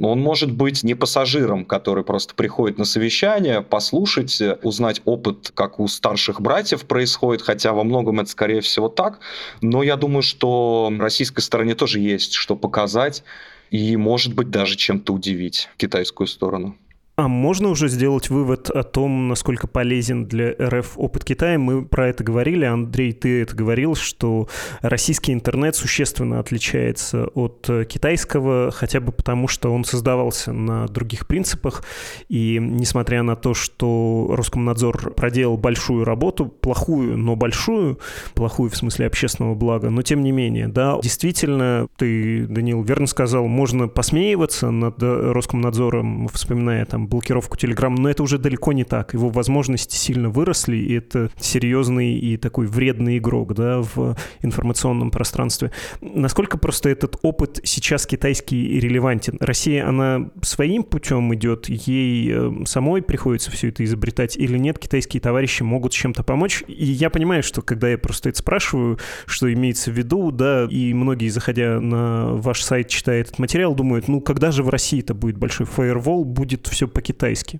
он 0.02 0.22
может 0.22 0.52
быть 0.52 0.84
не 0.84 0.96
пассажиром, 0.96 1.66
который 1.66 2.06
просто 2.06 2.36
приходит 2.36 2.78
на 2.78 2.86
совещание, 2.86 3.62
послушать, 3.62 4.42
узнать 4.64 5.02
опыт, 5.04 5.52
как 5.54 5.80
у 5.80 5.88
старших 5.90 6.40
братьев 6.40 6.86
происходит, 6.86 7.42
хотя 7.42 7.74
во 7.74 7.84
многом 7.84 8.22
это, 8.22 8.30
скорее 8.30 8.62
всего, 8.62 8.88
так. 8.88 9.20
Но 9.62 9.84
я 9.84 9.98
думаю, 9.98 10.22
что 10.22 10.90
российской 10.98 11.42
стороне 11.42 11.76
тоже 11.76 12.00
есть 12.00 12.34
что 12.34 12.56
показать 12.56 13.24
и, 13.72 13.96
может 13.96 14.34
быть, 14.34 14.50
даже 14.50 14.76
чем-то 14.76 15.14
удивить 15.14 15.70
китайскую 15.78 16.28
сторону. 16.28 16.78
А 17.20 17.28
можно 17.28 17.68
уже 17.68 17.90
сделать 17.90 18.30
вывод 18.30 18.70
о 18.70 18.82
том, 18.84 19.28
насколько 19.28 19.68
полезен 19.68 20.26
для 20.26 20.54
РФ 20.54 20.94
опыт 20.96 21.26
Китая? 21.26 21.60
Мы 21.60 21.84
про 21.84 22.08
это 22.08 22.24
говорили, 22.24 22.64
Андрей, 22.64 23.12
ты 23.12 23.42
это 23.42 23.54
говорил, 23.54 23.96
что 23.96 24.48
российский 24.82 25.34
интернет 25.34 25.76
существенно 25.76 26.40
отличается 26.40 27.26
от 27.36 27.70
китайского, 27.90 28.72
хотя 28.72 29.02
бы 29.02 29.12
потому, 29.12 29.50
что 29.50 29.74
он 29.74 29.84
создавался 29.84 30.54
на 30.54 30.88
других 30.88 31.28
принципах. 31.28 31.84
И 32.30 32.58
несмотря 32.58 33.22
на 33.22 33.36
то, 33.36 33.54
что 33.54 34.34
Роскомнадзор 34.38 35.12
проделал 35.12 35.58
большую 35.58 36.06
работу, 36.06 36.46
плохую, 36.46 37.18
но 37.18 37.36
большую, 37.36 38.00
плохую 38.34 38.70
в 38.70 38.78
смысле 38.78 39.08
общественного 39.08 39.56
блага, 39.56 39.90
но 39.90 40.04
тем 40.04 40.24
не 40.24 40.32
менее, 40.32 40.70
да, 40.70 40.98
действительно, 41.04 41.90
ты, 41.98 42.48
Данил, 42.48 42.82
верно 42.82 43.08
сказал, 43.08 43.46
можно 43.48 43.90
посмеиваться 43.90 44.72
над 44.72 45.04
Роскомнадзором, 45.04 46.30
вспоминая 46.30 46.86
там 46.86 47.09
блокировку 47.10 47.58
Telegram, 47.58 47.90
но 47.90 48.10
это 48.10 48.24
уже 48.24 48.38
далеко 48.38 48.72
не 48.72 48.84
так. 48.84 49.14
Его 49.14 49.30
возможности 49.30 49.96
сильно 49.96 50.30
выросли, 50.30 50.78
и 50.78 50.94
это 50.94 51.30
серьезный 51.40 52.14
и 52.14 52.38
такой 52.38 52.68
вредный 52.68 53.18
игрок 53.18 53.56
да, 53.56 53.82
в 53.82 54.16
информационном 54.42 55.12
пространстве. 55.12 55.72
Насколько 56.02 56.58
просто 56.58 56.90
этот 56.90 57.18
опыт 57.22 57.60
сейчас 57.64 58.06
китайский 58.06 58.80
релевантен? 58.80 59.38
Россия, 59.40 59.88
она 59.88 60.30
своим 60.42 60.84
путем 60.84 61.34
идет, 61.34 61.68
ей 61.70 62.32
э, 62.32 62.52
самой 62.66 63.02
приходится 63.02 63.52
все 63.52 63.70
это 63.70 63.84
изобретать 63.84 64.38
или 64.38 64.58
нет? 64.58 64.78
Китайские 64.78 65.22
товарищи 65.22 65.64
могут 65.64 65.92
чем-то 65.92 66.24
помочь? 66.24 66.64
И 66.68 66.86
я 66.86 67.10
понимаю, 67.10 67.44
что 67.44 67.62
когда 67.62 67.90
я 67.90 67.98
просто 67.98 68.30
это 68.30 68.40
спрашиваю, 68.40 69.00
что 69.26 69.52
имеется 69.52 69.92
в 69.92 69.96
виду, 69.96 70.32
да, 70.32 70.68
и 70.70 70.94
многие, 70.94 71.30
заходя 71.30 71.80
на 71.80 72.34
ваш 72.36 72.62
сайт, 72.62 72.90
читая 72.90 73.22
этот 73.22 73.40
материал, 73.40 73.74
думают, 73.74 74.08
ну, 74.08 74.22
когда 74.22 74.52
же 74.52 74.64
в 74.64 74.70
России 74.70 75.00
это 75.00 75.14
будет 75.14 75.38
большой 75.38 75.66
фаервол, 75.66 76.26
будет 76.26 76.68
все 76.68 76.88
по-китайски. 76.90 77.60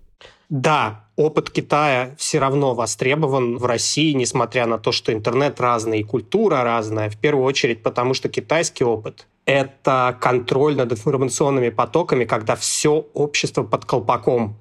Да, 0.50 1.06
опыт 1.16 1.52
Китая 1.52 2.16
все 2.18 2.40
равно 2.40 2.74
востребован 2.74 3.58
в 3.58 3.66
России, 3.66 4.14
несмотря 4.14 4.66
на 4.66 4.80
то, 4.80 4.92
что 4.92 5.14
интернет 5.14 5.62
разный 5.62 6.00
и 6.00 6.04
культура 6.04 6.64
разная, 6.64 7.12
в 7.12 7.18
первую 7.18 7.46
очередь 7.46 7.84
потому, 7.84 8.16
что 8.16 8.30
китайский 8.30 8.84
опыт— 8.84 9.28
это 9.46 10.18
контроль 10.20 10.76
над 10.76 10.92
информационными 10.92 11.70
потоками, 11.70 12.26
когда 12.26 12.56
все 12.56 13.06
общество 13.14 13.62
под 13.62 13.86
колпаком. 13.86 14.58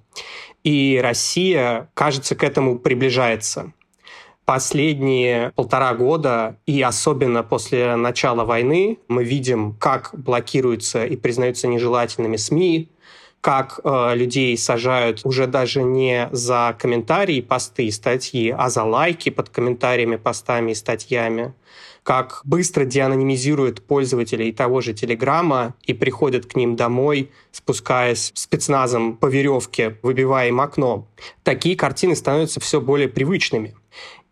И 0.63 1.01
Россия, 1.03 1.89
кажется, 1.95 2.37
к 2.37 2.45
этому 2.45 2.79
приближается. 2.79 3.73
Последние 4.45 5.53
полтора 5.55 5.95
года, 5.95 6.59
и 6.67 6.83
особенно 6.83 7.43
после 7.43 7.97
начала 7.97 8.45
войны, 8.45 8.99
мы 9.09 9.25
видим, 9.25 9.75
как 9.75 10.11
блокируются 10.13 11.07
и 11.07 11.17
признаются 11.17 11.67
нежелательными 11.67 12.37
СМИ, 12.37 12.91
как 13.41 13.81
э, 13.83 14.15
людей 14.15 14.57
сажают 14.59 15.21
уже 15.25 15.47
даже 15.47 15.83
не 15.83 16.29
за 16.33 16.77
комментарии, 16.79 17.41
посты 17.41 17.87
и 17.87 17.91
статьи, 17.91 18.55
а 18.57 18.69
за 18.69 18.85
лайки 18.85 19.31
под 19.31 19.49
комментариями, 19.49 20.17
постами 20.17 20.73
и 20.73 20.75
статьями 20.75 21.55
как 22.09 22.41
быстро 22.45 22.87
деанонимизируют 22.87 23.83
пользователей 23.83 24.51
того 24.51 24.81
же 24.81 24.95
Телеграма 24.95 25.75
и 25.85 25.93
приходят 25.93 26.47
к 26.47 26.57
ним 26.57 26.75
домой, 26.75 27.31
спускаясь 27.53 28.33
спецназом 28.35 29.15
по 29.15 29.27
веревке, 29.27 29.99
выбивая 30.01 30.49
им 30.49 30.63
окно. 30.63 31.07
Такие 31.43 31.77
картины 31.77 32.17
становятся 32.17 32.61
все 32.61 32.81
более 32.81 33.09
привычными. 33.09 33.77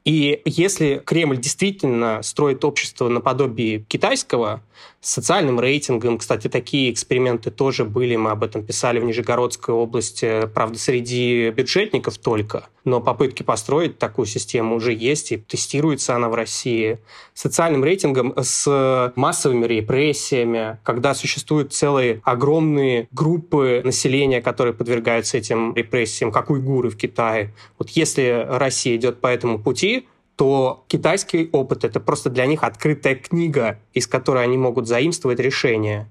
И 0.07 0.40
если 0.47 1.03
Кремль 1.05 1.37
действительно 1.37 2.23
строит 2.23 2.64
общество 2.64 3.11
наподобие 3.11 3.81
китайского, 3.81 4.62
социальным 5.07 5.61
рейтингом, 5.61 6.19
кстати, 6.19 6.49
такие 6.49 6.90
эксперименты 6.90 7.53
тоже 7.53 7.85
были, 7.85 8.16
мы 8.16 8.33
об 8.33 8.42
этом 8.42 8.64
писали 8.64 8.99
в 8.99 9.05
Нижегородской 9.05 9.73
области, 9.73 10.49
правда, 10.53 10.79
среди 10.79 11.51
бюджетников 11.51 12.19
только, 12.19 12.69
но 12.85 13.01
попытки 13.01 13.45
построить 13.45 13.99
такую 13.99 14.27
систему 14.27 14.75
уже 14.75 14.92
есть, 14.92 15.31
и 15.31 15.37
тестируется 15.37 16.16
она 16.16 16.29
в 16.29 16.35
России. 16.35 16.99
Социальным 17.35 17.85
рейтингом, 17.85 18.35
с 18.37 19.12
массовыми 19.14 19.66
репрессиями, 19.66 20.79
когда 20.83 21.14
существуют 21.14 21.73
целые 21.73 22.21
огромные 22.25 23.07
группы 23.12 23.83
населения, 23.85 24.42
которые 24.42 24.75
подвергаются 24.75 25.38
этим 25.38 25.73
репрессиям, 25.75 26.33
как 26.33 26.51
уйгуры 26.51 26.90
в 26.90 26.97
Китае. 26.97 27.55
Вот 27.79 27.90
если 27.90 28.45
Россия 28.49 28.97
идет 28.97 29.21
по 29.21 29.29
этому 29.29 29.61
пути, 29.61 30.09
то 30.37 30.85
китайский 30.88 31.49
опыт— 31.53 31.85
это 31.85 31.99
просто 31.99 32.31
для 32.31 32.46
них 32.46 32.62
открытая 32.62 33.14
книга, 33.16 33.81
из 33.94 34.07
которой 34.07 34.44
они 34.44 34.59
могут 34.59 34.87
заимствовать 34.87 35.40
решения. 35.40 36.09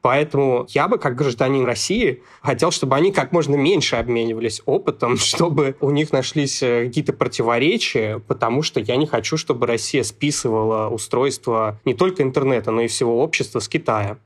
Поэтому 0.00 0.66
я 0.68 0.86
бы, 0.86 0.98
как 0.98 1.16
гражданин 1.16 1.64
России, 1.64 2.22
хотел, 2.42 2.70
чтобы 2.70 2.94
они 2.94 3.10
как 3.10 3.32
можно 3.32 3.54
меньше 3.54 3.96
обменивались 3.96 4.60
опытом, 4.66 5.16
чтобы 5.18 5.76
у 5.80 5.90
них 5.90 6.12
нашлись 6.12 6.62
э, 6.62 6.86
какие-то 6.86 7.14
противоречия, 7.14 8.18
потому 8.18 8.62
что 8.62 8.80
я 8.80 8.96
не 8.96 9.06
хочу, 9.06 9.38
чтобы 9.38 9.66
Россия 9.66 10.02
списывала 10.02 10.90
устройство 10.90 11.80
не 11.86 11.94
только 11.94 12.22
интернета, 12.22 12.70
но 12.70 12.82
и 12.82 12.86
всего 12.86 13.22
общества 13.22 13.60
с 13.60 13.68
Китая. 13.68 14.18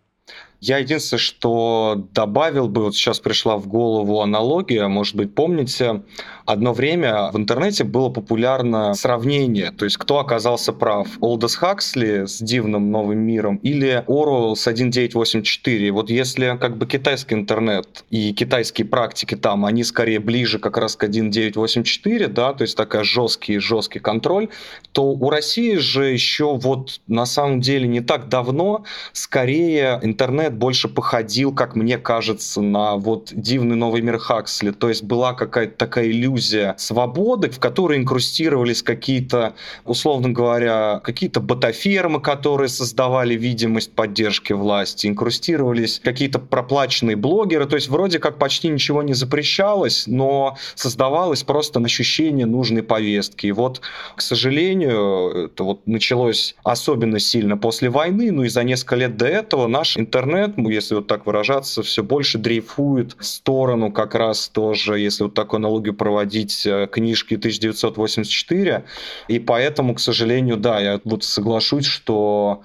Я 0.61 0.79
единственное, 0.79 1.21
что 1.21 2.09
добавил 2.13 2.69
бы, 2.69 2.85
вот 2.85 2.97
сейчас 2.97 3.21
пришла 3.21 3.57
в 3.57 3.69
голову 3.69 4.21
аналогия, 4.23 4.89
может 4.89 5.15
быть, 5.15 5.33
помните, 5.33 6.03
одно 6.47 6.73
время 6.73 7.31
в 7.31 7.37
интернете 7.37 7.85
было 7.85 8.09
популярно 8.09 8.95
сравнение, 8.95 9.71
то 9.71 9.85
есть 9.85 9.99
кто 9.99 10.19
оказался 10.19 10.73
прав, 10.73 11.07
Олдос 11.21 11.55
Хаксли 11.55 12.25
с 12.27 12.41
«Дивным 12.41 12.91
новым 12.91 13.19
миром» 13.19 13.57
или 13.59 14.03
Оруэлл 14.09 14.57
с 14.57 14.67
1984. 14.67 15.93
Вот 15.93 16.11
если 16.11 16.57
как 16.59 16.77
бы 16.77 16.87
китайский 16.87 17.35
интернет 17.35 18.05
и 18.11 18.33
китайские 18.33 18.87
практики 18.87 19.37
там, 19.37 19.65
они 19.65 19.85
скорее 19.85 20.19
ближе 20.19 20.59
как 20.59 20.77
раз 20.79 20.97
к 20.97 21.05
1984, 21.05 22.27
да, 22.29 22.53
то 22.53 22.63
есть 22.63 22.77
такая 22.77 23.05
жесткий, 23.05 23.59
жесткий 23.59 24.01
контроль, 24.01 24.49
то 24.93 25.05
у 25.05 25.31
России 25.31 25.77
же 25.77 26.07
еще 26.07 26.57
вот 26.57 27.01
на 27.07 27.27
самом 27.27 27.61
деле 27.61 27.87
не 27.87 28.01
так 28.01 28.29
давно 28.29 28.85
скорее 29.13 30.01
интернет 30.03 30.48
интернет 30.49 30.59
больше 30.59 30.89
походил, 30.89 31.55
как 31.55 31.77
мне 31.77 31.99
кажется, 31.99 32.61
на 32.61 32.97
вот 32.97 33.31
дивный 33.33 33.77
новый 33.77 34.03
мир 34.03 34.19
Хаксли. 34.19 34.71
То 34.71 34.89
есть 34.89 35.03
была 35.03 35.35
какая-то 35.35 35.77
такая 35.77 36.07
иллюзия 36.07 36.75
свободы, 36.79 37.51
в 37.51 37.59
которой 37.59 37.99
инкрустировались 37.99 38.83
какие-то, 38.83 39.55
условно 39.85 40.31
говоря, 40.31 41.01
какие-то 41.05 41.41
ботафермы, 41.41 42.21
которые 42.21 42.69
создавали 42.69 43.35
видимость 43.35 43.93
поддержки 43.93 44.53
власти, 44.53 45.07
инкрустировались 45.07 46.01
какие-то 46.03 46.39
проплаченные 46.39 47.17
блогеры. 47.17 47.67
То 47.67 47.77
есть 47.77 47.89
вроде 47.89 48.19
как 48.19 48.39
почти 48.39 48.69
ничего 48.69 49.03
не 49.03 49.15
запрещалось, 49.15 50.07
но 50.07 50.57
создавалось 50.75 51.43
просто 51.43 51.81
ощущение 51.81 52.47
нужной 52.47 52.83
повестки. 52.83 53.47
И 53.47 53.53
вот, 53.53 53.81
к 54.17 54.21
сожалению, 54.21 55.47
это 55.47 55.65
вот 55.65 55.87
началось 55.87 56.55
особенно 56.65 57.19
сильно 57.19 57.57
после 57.57 57.89
войны, 57.89 58.33
ну 58.33 58.45
и 58.45 58.49
за 58.49 58.65
несколько 58.65 58.97
лет 58.97 59.17
до 59.17 59.27
этого 59.27 59.67
наш 59.69 59.97
интернет 59.97 60.38
интернет, 60.45 60.73
если 60.73 60.95
вот 60.95 61.07
так 61.07 61.27
выражаться, 61.27 61.83
все 61.83 62.03
больше 62.03 62.39
дрейфует 62.39 63.17
в 63.19 63.25
сторону 63.25 63.91
как 63.93 64.15
раз 64.15 64.49
тоже, 64.49 64.99
если 64.99 65.25
вот 65.25 65.35
такую 65.35 65.59
аналогию 65.59 65.95
проводить, 65.95 66.67
э, 66.67 66.87
книжки 66.91 67.37
1984. 67.37 68.85
И 69.29 69.39
поэтому, 69.39 69.95
к 69.95 70.01
сожалению, 70.01 70.57
да, 70.57 70.81
я 70.81 71.01
вот 71.05 71.25
соглашусь, 71.25 71.87
что 71.87 72.63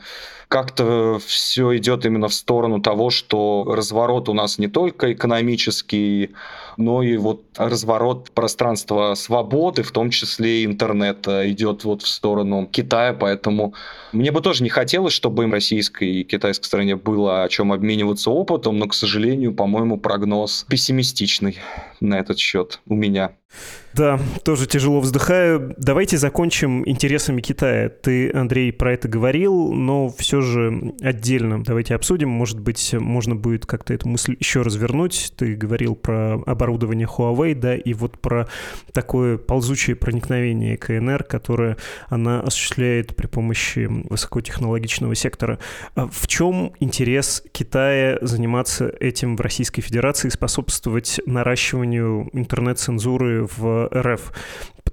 как-то 0.53 1.17
все 1.25 1.75
идет 1.77 2.05
именно 2.05 2.27
в 2.27 2.33
сторону 2.35 2.79
того, 2.79 3.09
что 3.09 3.65
разворот 3.67 4.29
у 4.29 4.33
нас 4.33 4.59
не 4.59 4.67
только 4.67 5.11
экономический, 5.11 6.29
но 6.77 7.01
и 7.01 7.17
вот 7.17 7.41
разворот 7.57 8.29
пространства 8.29 9.15
свободы, 9.15 9.81
в 9.81 9.91
том 9.91 10.11
числе 10.11 10.61
и 10.61 10.65
интернета, 10.65 11.49
идет 11.49 11.85
вот 11.85 12.03
в 12.03 12.07
сторону 12.07 12.67
Китая, 12.71 13.13
поэтому 13.13 13.73
мне 14.11 14.31
бы 14.31 14.41
тоже 14.41 14.61
не 14.61 14.69
хотелось, 14.69 15.13
чтобы 15.13 15.41
им 15.41 15.53
российской 15.53 16.21
и 16.21 16.23
китайской 16.23 16.65
стране 16.65 16.97
было 16.97 17.41
о 17.41 17.49
чем 17.49 17.71
обмениваться 17.71 18.29
опытом, 18.29 18.77
но, 18.77 18.87
к 18.87 18.93
сожалению, 18.93 19.55
по-моему, 19.55 19.97
прогноз 19.97 20.67
пессимистичный 20.69 21.57
на 22.03 22.19
этот 22.19 22.37
счет 22.39 22.81
у 22.87 22.95
меня. 22.95 23.33
Да, 23.93 24.19
тоже 24.43 24.65
тяжело 24.65 24.99
вздыхаю. 24.99 25.75
Давайте 25.77 26.17
закончим 26.17 26.81
интересами 26.89 27.41
Китая. 27.41 27.89
Ты, 27.89 28.31
Андрей, 28.31 28.73
про 28.73 28.93
это 28.93 29.07
говорил, 29.07 29.71
но 29.71 30.09
все 30.09 30.41
же 30.41 30.95
отдельно 31.01 31.63
давайте 31.63 31.93
обсудим. 31.93 32.29
Может 32.29 32.59
быть, 32.59 32.93
можно 32.93 33.35
будет 33.35 33.67
как-то 33.67 33.93
эту 33.93 34.09
мысль 34.09 34.35
еще 34.39 34.63
развернуть. 34.63 35.33
Ты 35.37 35.53
говорил 35.53 35.93
про 35.95 36.41
оборудование 36.47 37.07
Huawei, 37.07 37.53
да, 37.53 37.75
и 37.75 37.93
вот 37.93 38.19
про 38.19 38.47
такое 38.91 39.37
ползучее 39.37 39.95
проникновение 39.95 40.75
КНР, 40.75 41.23
которое 41.23 41.77
она 42.09 42.41
осуществляет 42.41 43.15
при 43.15 43.27
помощи 43.27 43.87
высокотехнологичного 44.09 45.13
сектора. 45.13 45.59
В 45.95 46.25
чем 46.25 46.73
интерес 46.79 47.43
Китая 47.51 48.17
заниматься 48.21 48.91
этим 48.99 49.35
в 49.35 49.41
Российской 49.41 49.83
Федерации, 49.83 50.29
способствовать 50.29 51.19
наращиванию 51.27 51.92
интернет-цензуры 51.99 53.47
в 53.57 53.89
РФ 53.93 54.31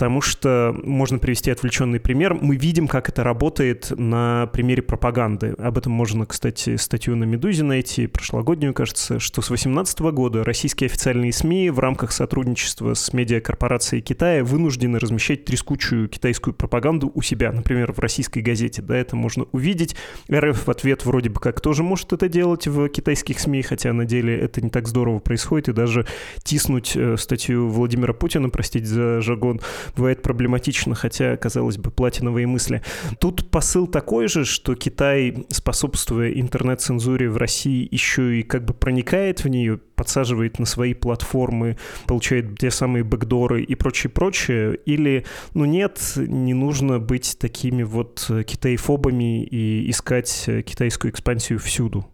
потому 0.01 0.23
что 0.23 0.75
можно 0.83 1.19
привести 1.19 1.51
отвлеченный 1.51 2.01
пример. 2.01 2.33
Мы 2.33 2.57
видим, 2.57 2.89
как 2.89 3.11
это 3.11 3.23
работает 3.23 3.93
на 3.95 4.47
примере 4.47 4.81
пропаганды. 4.81 5.55
Об 5.59 5.77
этом 5.77 5.93
можно, 5.93 6.25
кстати, 6.25 6.77
статью 6.77 7.17
на 7.17 7.25
«Медузе» 7.25 7.65
найти, 7.65 8.07
прошлогоднюю, 8.07 8.73
кажется, 8.73 9.19
что 9.19 9.43
с 9.43 9.49
2018 9.49 10.01
года 10.01 10.43
российские 10.43 10.87
официальные 10.87 11.35
СМИ 11.35 11.69
в 11.69 11.81
рамках 11.81 12.13
сотрудничества 12.13 12.95
с 12.95 13.13
медиакорпорацией 13.13 14.01
Китая 14.01 14.43
вынуждены 14.43 14.99
размещать 14.99 15.45
трескучую 15.45 16.09
китайскую 16.09 16.55
пропаганду 16.55 17.13
у 17.15 17.21
себя, 17.21 17.53
например, 17.53 17.93
в 17.93 17.99
российской 17.99 18.39
газете. 18.39 18.81
Да, 18.81 18.97
это 18.97 19.17
можно 19.17 19.45
увидеть. 19.53 19.97
РФ 20.33 20.67
в 20.67 20.71
ответ 20.71 21.05
вроде 21.05 21.29
бы 21.29 21.41
как 21.41 21.61
тоже 21.61 21.83
может 21.83 22.15
это 22.15 22.27
делать 22.31 22.67
в 22.67 22.89
китайских 22.89 23.39
СМИ, 23.39 23.61
хотя 23.61 23.93
на 23.93 24.07
деле 24.07 24.35
это 24.35 24.63
не 24.63 24.71
так 24.71 24.89
здорово 24.89 25.19
происходит, 25.19 25.69
и 25.69 25.73
даже 25.75 26.07
тиснуть 26.43 26.97
э, 26.97 27.19
статью 27.19 27.69
Владимира 27.69 28.15
Путина, 28.15 28.49
простите 28.49 28.87
за 28.87 29.21
жаргон, 29.21 29.61
бывает 29.97 30.23
проблематично, 30.23 30.95
хотя, 30.95 31.37
казалось 31.37 31.79
бы, 31.79 31.91
платиновые 31.91 32.47
мысли. 32.47 32.83
Тут 33.19 33.51
посыл 33.51 33.87
такой 33.87 34.29
же, 34.29 34.45
что 34.45 34.75
Китай, 34.75 35.47
способствуя 35.49 36.31
интернет-цензуре 36.33 37.29
в 37.29 37.37
России, 37.37 37.89
еще 37.91 38.41
и 38.41 38.43
как 38.43 38.65
бы 38.65 38.75
проникает 38.75 39.45
в 39.45 39.49
нее, 39.49 39.79
подсаживает 39.95 40.59
на 40.59 40.67
свои 40.67 40.95
платформы, 40.95 41.77
получает 42.07 42.59
те 42.59 42.71
самые 42.71 43.05
бэкдоры 43.05 43.63
и 43.63 43.75
прочее-прочее, 43.75 44.79
или, 44.87 45.27
ну 45.55 45.65
нет, 45.67 46.01
не 46.17 46.55
нужно 46.55 46.99
быть 46.99 47.37
такими 47.39 47.83
вот 47.83 48.31
китайфобами 48.47 49.45
и 49.45 49.91
искать 49.91 50.45
китайскую 50.67 51.13
экспансию 51.13 51.59
всюду. 51.59 52.07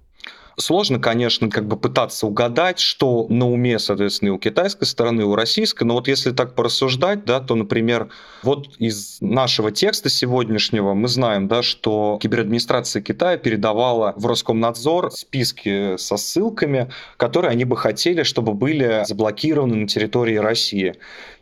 Сложно, 0.59 0.99
конечно, 0.99 1.51
как 1.51 1.69
бы 1.69 1.77
пытаться 1.77 2.27
угадать, 2.27 2.79
что 2.79 3.27
на 3.29 3.47
уме, 3.47 3.79
соответственно, 3.79 4.31
и 4.31 4.33
у 4.33 4.39
китайской 4.39 4.87
стороны, 4.87 5.21
и 5.21 5.25
у 5.25 5.35
российской, 5.35 5.85
но 5.85 5.93
вот 5.93 6.09
если 6.09 6.31
так 6.31 6.55
порассуждать, 6.55 7.27
да, 7.27 7.41
то, 7.41 7.55
например, 7.55 8.09
вот 8.43 8.69
из 8.79 9.19
нашего 9.21 9.71
текста 9.71 10.09
сегодняшнего 10.09 10.95
мы 10.95 11.09
знаем, 11.09 11.47
да, 11.47 11.63
что 11.63 12.19
киберадминистрация 12.23 13.03
Китая 13.03 13.37
передавала 13.37 14.15
в 14.17 14.25
Роскомнадзор 14.25 15.11
списки 15.11 15.99
со 15.99 16.17
ссылками, 16.17 16.91
которые 17.19 17.51
они 17.51 17.67
бы 17.67 17.77
хотели, 17.77 18.23
чтобы 18.23 18.55
были 18.55 19.05
заблокированы 19.07 19.75
на 19.75 19.87
территории 19.87 20.37
России. 20.37 20.95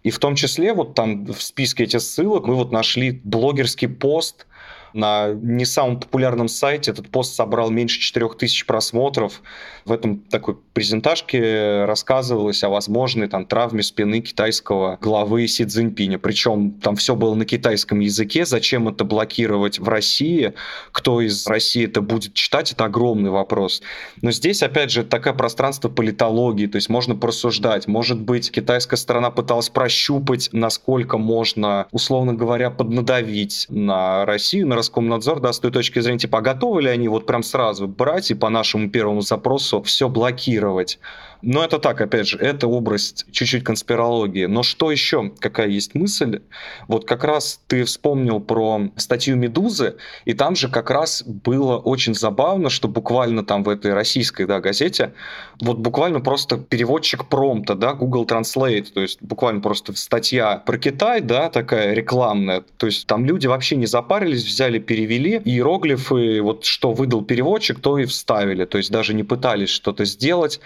И 0.03 0.11
в 0.11 0.19
том 0.19 0.35
числе 0.35 0.75
вот 0.75 0.95
там 0.95 1.27
в 1.27 1.41
списке 1.41 1.85
этих 1.85 2.01
ссылок 2.01 2.49
мы 2.49 2.57
вот 2.57 2.73
нашли 2.73 3.21
блогерский 3.23 3.87
пост 3.87 4.47
на 4.95 5.33
не 5.33 5.65
самом 5.65 5.99
популярном 6.01 6.49
сайте 6.49 6.93
этот 6.93 7.09
пост 7.09 7.35
собрал 7.35 7.71
меньше 7.71 8.01
4000 8.01 8.65
просмотров. 8.65 9.43
В 9.85 9.93
этом 9.93 10.21
такой 10.21 10.57
презентажке 10.73 11.85
рассказывалось 11.85 12.63
о 12.63 12.71
возможной 12.71 13.29
там 13.29 13.45
травме 13.45 13.83
спины 13.83 14.21
китайского 14.21 14.99
главы 15.01 15.47
Си 15.49 15.65
Цзиньпиня. 15.65 16.19
Причем 16.19 16.73
там 16.73 16.97
все 16.97 17.17
было 17.17 17.35
на 17.35 17.45
китайском 17.45 17.99
языке. 17.99 18.47
Зачем 18.47 18.89
это 18.89 19.05
блокировать 19.05 19.79
в 19.79 19.89
России? 19.89 20.55
Кто 20.93 21.21
из 21.21 21.47
России 21.47 21.85
это 21.85 22.01
будет 22.01 22.35
читать? 22.35 22.73
Это 22.73 22.85
огромный 22.85 23.31
вопрос. 23.31 23.83
Но 24.23 24.31
здесь, 24.31 24.63
опять 24.63 24.91
же, 24.91 25.05
такое 25.05 25.33
пространство 25.33 25.89
политологии. 25.89 26.67
То 26.67 26.77
есть 26.77 26.89
можно 26.89 27.17
порассуждать. 27.17 27.89
Может 27.89 28.21
быть, 28.21 28.51
китайская 28.51 28.97
сторона 28.97 29.31
пыталась 29.31 29.71
прощупать, 29.71 30.51
насколько 30.53 31.19
можно, 31.19 31.87
условно 31.91 32.33
говоря, 32.33 32.71
поднадавить 32.71 33.67
на 33.69 34.25
Россию, 34.25 34.69
на 34.69 34.77
Роскомнадзор, 34.85 35.41
да, 35.41 35.53
с 35.53 35.61
той 35.61 35.71
точки 35.71 36.01
зрения, 36.01 36.19
типа, 36.19 36.39
а 36.39 36.43
готовы 36.43 36.83
ли 36.83 36.89
они 36.91 37.09
вот 37.09 37.27
прям 37.27 37.43
сразу 37.43 37.89
брать 37.89 38.31
и 38.31 38.35
по 38.35 38.51
нашему 38.51 38.91
первому 38.91 39.23
запросу 39.23 39.83
все 39.83 40.09
блокировать? 40.09 40.99
Но 41.47 41.63
это 41.63 41.79
так, 41.79 42.01
опять 42.01 42.27
же, 42.27 42.39
это 42.39 42.67
область 42.67 43.27
чуть-чуть 43.31 43.65
конспирологии. 43.65 44.47
Но 44.47 44.63
что 44.63 44.91
еще, 44.91 45.31
какая 45.39 45.69
есть 45.69 45.95
мысль? 45.95 46.41
Вот 46.89 47.07
как 47.07 47.25
раз 47.25 47.61
ты 47.67 47.85
вспомнил 47.85 48.41
про 48.41 48.91
статью 48.97 49.37
«Медузы», 49.37 49.97
и 50.25 50.33
там 50.33 50.57
же 50.57 50.69
как 50.69 50.91
раз 50.91 51.23
было 51.23 51.77
очень 51.77 52.15
забавно, 52.15 52.71
что 52.71 52.89
буквально 52.89 53.45
там 53.45 53.63
в 53.63 53.69
этой 53.69 53.93
российской 53.93 54.47
да, 54.47 54.61
газете, 54.61 55.13
вот 55.61 55.79
буквально 55.79 56.21
просто 56.21 56.57
переводчик 56.57 57.29
промпта, 57.29 57.75
да, 57.75 57.93
Google 57.93 58.25
Translate, 58.25 58.87
то 58.93 59.01
есть 59.01 59.19
буквально 59.21 59.61
просто 59.61 59.95
статья 59.95 60.57
про 60.57 60.79
Китай, 60.79 61.21
да, 61.21 61.51
такая 61.51 61.93
рекламная, 61.93 62.63
то 62.79 62.87
есть 62.87 63.07
там 63.07 63.25
люди 63.25 63.47
вообще 63.47 63.77
не 63.77 63.87
запарились, 63.87 64.45
взяли, 64.45 64.79
перевели 64.79 65.43
иероглифы, 65.45 66.41
вот 66.41 66.65
что 66.65 66.93
выдал 66.93 67.23
переводчик, 67.23 67.81
то 67.81 67.99
и 67.99 68.07
вставили, 68.07 68.65
то 68.65 68.79
есть 68.79 68.91
даже 68.91 69.13
не 69.13 69.25
пытались 69.25 69.69
что-то 69.69 70.05
сделать. 70.05 70.61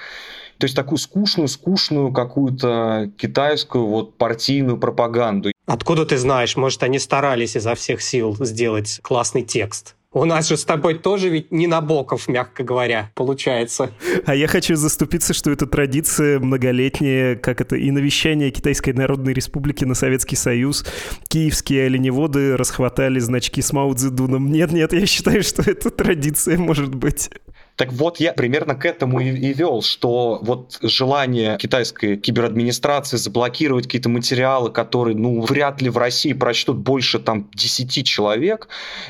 То 0.58 0.64
есть 0.64 0.74
такую 0.74 0.98
скучную, 0.98 1.48
скучную 1.48 2.12
какую-то 2.12 3.10
китайскую 3.16 3.86
вот 3.86 4.18
партийную 4.18 4.78
пропаганду. 4.78 5.52
Откуда 5.66 6.04
ты 6.04 6.16
знаешь? 6.18 6.56
Может, 6.56 6.82
они 6.82 6.98
старались 6.98 7.56
изо 7.56 7.74
всех 7.74 8.02
сил 8.02 8.36
сделать 8.40 8.98
классный 9.02 9.42
текст? 9.42 9.94
У 10.10 10.24
нас 10.24 10.48
же 10.48 10.56
с 10.56 10.64
тобой 10.64 10.94
тоже 10.94 11.28
ведь 11.28 11.52
не 11.52 11.66
Набоков, 11.66 12.28
мягко 12.28 12.64
говоря, 12.64 13.12
получается. 13.14 13.90
А 14.24 14.34
я 14.34 14.48
хочу 14.48 14.74
заступиться, 14.74 15.34
что 15.34 15.50
это 15.50 15.66
традиция 15.66 16.40
многолетняя, 16.40 17.36
как 17.36 17.60
это, 17.60 17.76
и 17.76 17.90
навещание 17.90 18.50
Китайской 18.50 18.94
Народной 18.94 19.34
Республики 19.34 19.84
на 19.84 19.94
Советский 19.94 20.34
Союз. 20.34 20.86
Киевские 21.28 21.86
оленеводы 21.86 22.56
расхватали 22.56 23.18
значки 23.18 23.60
с 23.60 23.70
Мао 23.74 23.92
Цзэдуном. 23.92 24.50
Нет-нет, 24.50 24.94
я 24.94 25.04
считаю, 25.04 25.42
что 25.42 25.62
это 25.70 25.90
традиция 25.90 26.56
может 26.56 26.94
быть. 26.94 27.28
Так 27.78 27.92
вот, 27.92 28.18
я 28.18 28.32
примерно 28.32 28.74
к 28.74 28.84
этому 28.84 29.20
и, 29.20 29.28
и 29.28 29.52
вел, 29.52 29.82
что 29.82 30.40
вот 30.42 30.80
желание 30.82 31.56
китайской 31.58 32.16
киберадминистрации 32.16 33.16
заблокировать 33.16 33.84
какие-то 33.84 34.08
материалы, 34.08 34.72
которые, 34.72 35.16
ну, 35.16 35.40
вряд 35.42 35.80
ли 35.80 35.88
в 35.88 35.96
России 35.96 36.32
прочтут 36.32 36.78
больше 36.78 37.20
там 37.20 37.48
10 37.54 38.04
человек, 38.04 38.66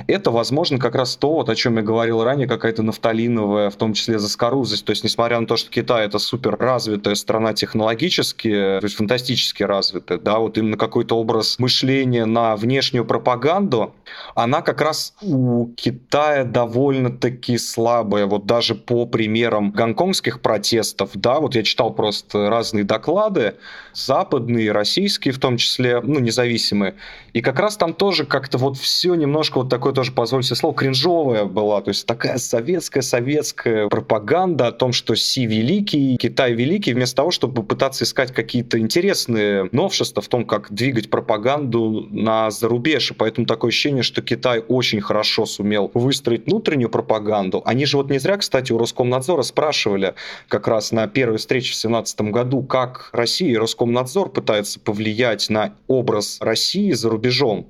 это, 0.06 0.30
возможно, 0.30 0.78
как 0.78 0.96
раз 0.96 1.16
то, 1.16 1.32
вот, 1.32 1.48
о 1.48 1.54
чем 1.54 1.78
я 1.78 1.82
говорил 1.82 2.22
ранее, 2.22 2.46
какая-то 2.46 2.82
нафталиновая, 2.82 3.70
в 3.70 3.76
том 3.76 3.94
числе 3.94 4.18
заскорузость. 4.18 4.84
То 4.84 4.90
есть, 4.90 5.02
несмотря 5.02 5.40
на 5.40 5.46
то, 5.46 5.56
что 5.56 5.70
Китай 5.70 6.04
это 6.04 6.18
супер 6.18 6.54
развитая 6.58 7.14
страна 7.14 7.54
технологически, 7.54 8.50
то 8.50 8.80
есть 8.82 8.96
фантастически 8.96 9.62
развитая, 9.62 10.18
да, 10.18 10.40
вот 10.40 10.58
именно 10.58 10.76
какой-то 10.76 11.16
образ 11.16 11.58
мышления 11.58 12.26
на 12.26 12.54
внешнюю 12.54 13.06
пропаганду, 13.06 13.94
она 14.34 14.60
как 14.60 14.82
раз 14.82 15.14
у 15.22 15.68
Китая 15.74 16.44
довольно-таки 16.44 17.56
слабая. 17.56 18.26
Вот 18.26 18.44
даже 18.44 18.57
даже 18.58 18.74
по 18.74 19.06
примерам 19.06 19.70
гонконгских 19.70 20.40
протестов, 20.40 21.10
да, 21.14 21.38
вот 21.38 21.54
я 21.54 21.62
читал 21.62 21.94
просто 21.94 22.50
разные 22.50 22.82
доклады, 22.82 23.54
западные, 23.94 24.72
российские 24.72 25.32
в 25.32 25.38
том 25.38 25.58
числе, 25.58 26.00
ну, 26.00 26.18
независимые, 26.18 26.96
и 27.34 27.40
как 27.40 27.60
раз 27.60 27.76
там 27.76 27.94
тоже 27.94 28.26
как-то 28.26 28.58
вот 28.58 28.76
все 28.76 29.14
немножко 29.14 29.58
вот 29.58 29.70
такое 29.70 29.92
тоже, 29.92 30.10
позвольте 30.10 30.56
слово, 30.56 30.74
кринжовое 30.74 31.44
была, 31.44 31.80
то 31.82 31.90
есть 31.90 32.04
такая 32.04 32.38
советская-советская 32.38 33.88
пропаганда 33.88 34.66
о 34.66 34.72
том, 34.72 34.92
что 34.92 35.14
Си 35.14 35.46
великий, 35.46 36.16
Китай 36.16 36.52
великий, 36.52 36.94
вместо 36.94 37.14
того, 37.14 37.30
чтобы 37.30 37.62
пытаться 37.62 38.02
искать 38.02 38.32
какие-то 38.32 38.80
интересные 38.80 39.68
новшества 39.70 40.20
в 40.20 40.26
том, 40.26 40.44
как 40.44 40.72
двигать 40.72 41.10
пропаганду 41.10 42.08
на 42.10 42.50
зарубеж, 42.50 43.12
и 43.12 43.14
поэтому 43.14 43.46
такое 43.46 43.68
ощущение, 43.68 44.02
что 44.02 44.20
Китай 44.20 44.64
очень 44.66 45.00
хорошо 45.00 45.46
сумел 45.46 45.92
выстроить 45.94 46.46
внутреннюю 46.46 46.90
пропаганду. 46.90 47.62
Они 47.64 47.86
же 47.86 47.98
вот 47.98 48.10
не 48.10 48.18
зря, 48.18 48.36
кстати, 48.36 48.47
у 48.70 48.78
Роскомнадзора 48.78 49.42
спрашивали 49.42 50.14
как 50.48 50.68
раз 50.68 50.92
на 50.92 51.06
первой 51.06 51.38
встрече 51.38 51.72
в 51.72 51.80
2017 51.80 52.20
году, 52.32 52.62
как 52.62 53.10
Россия 53.12 53.50
и 53.50 53.56
Роскомнадзор 53.56 54.30
пытаются 54.30 54.80
повлиять 54.80 55.48
на 55.50 55.74
образ 55.86 56.38
России 56.40 56.92
за 56.92 57.10
рубежом. 57.10 57.68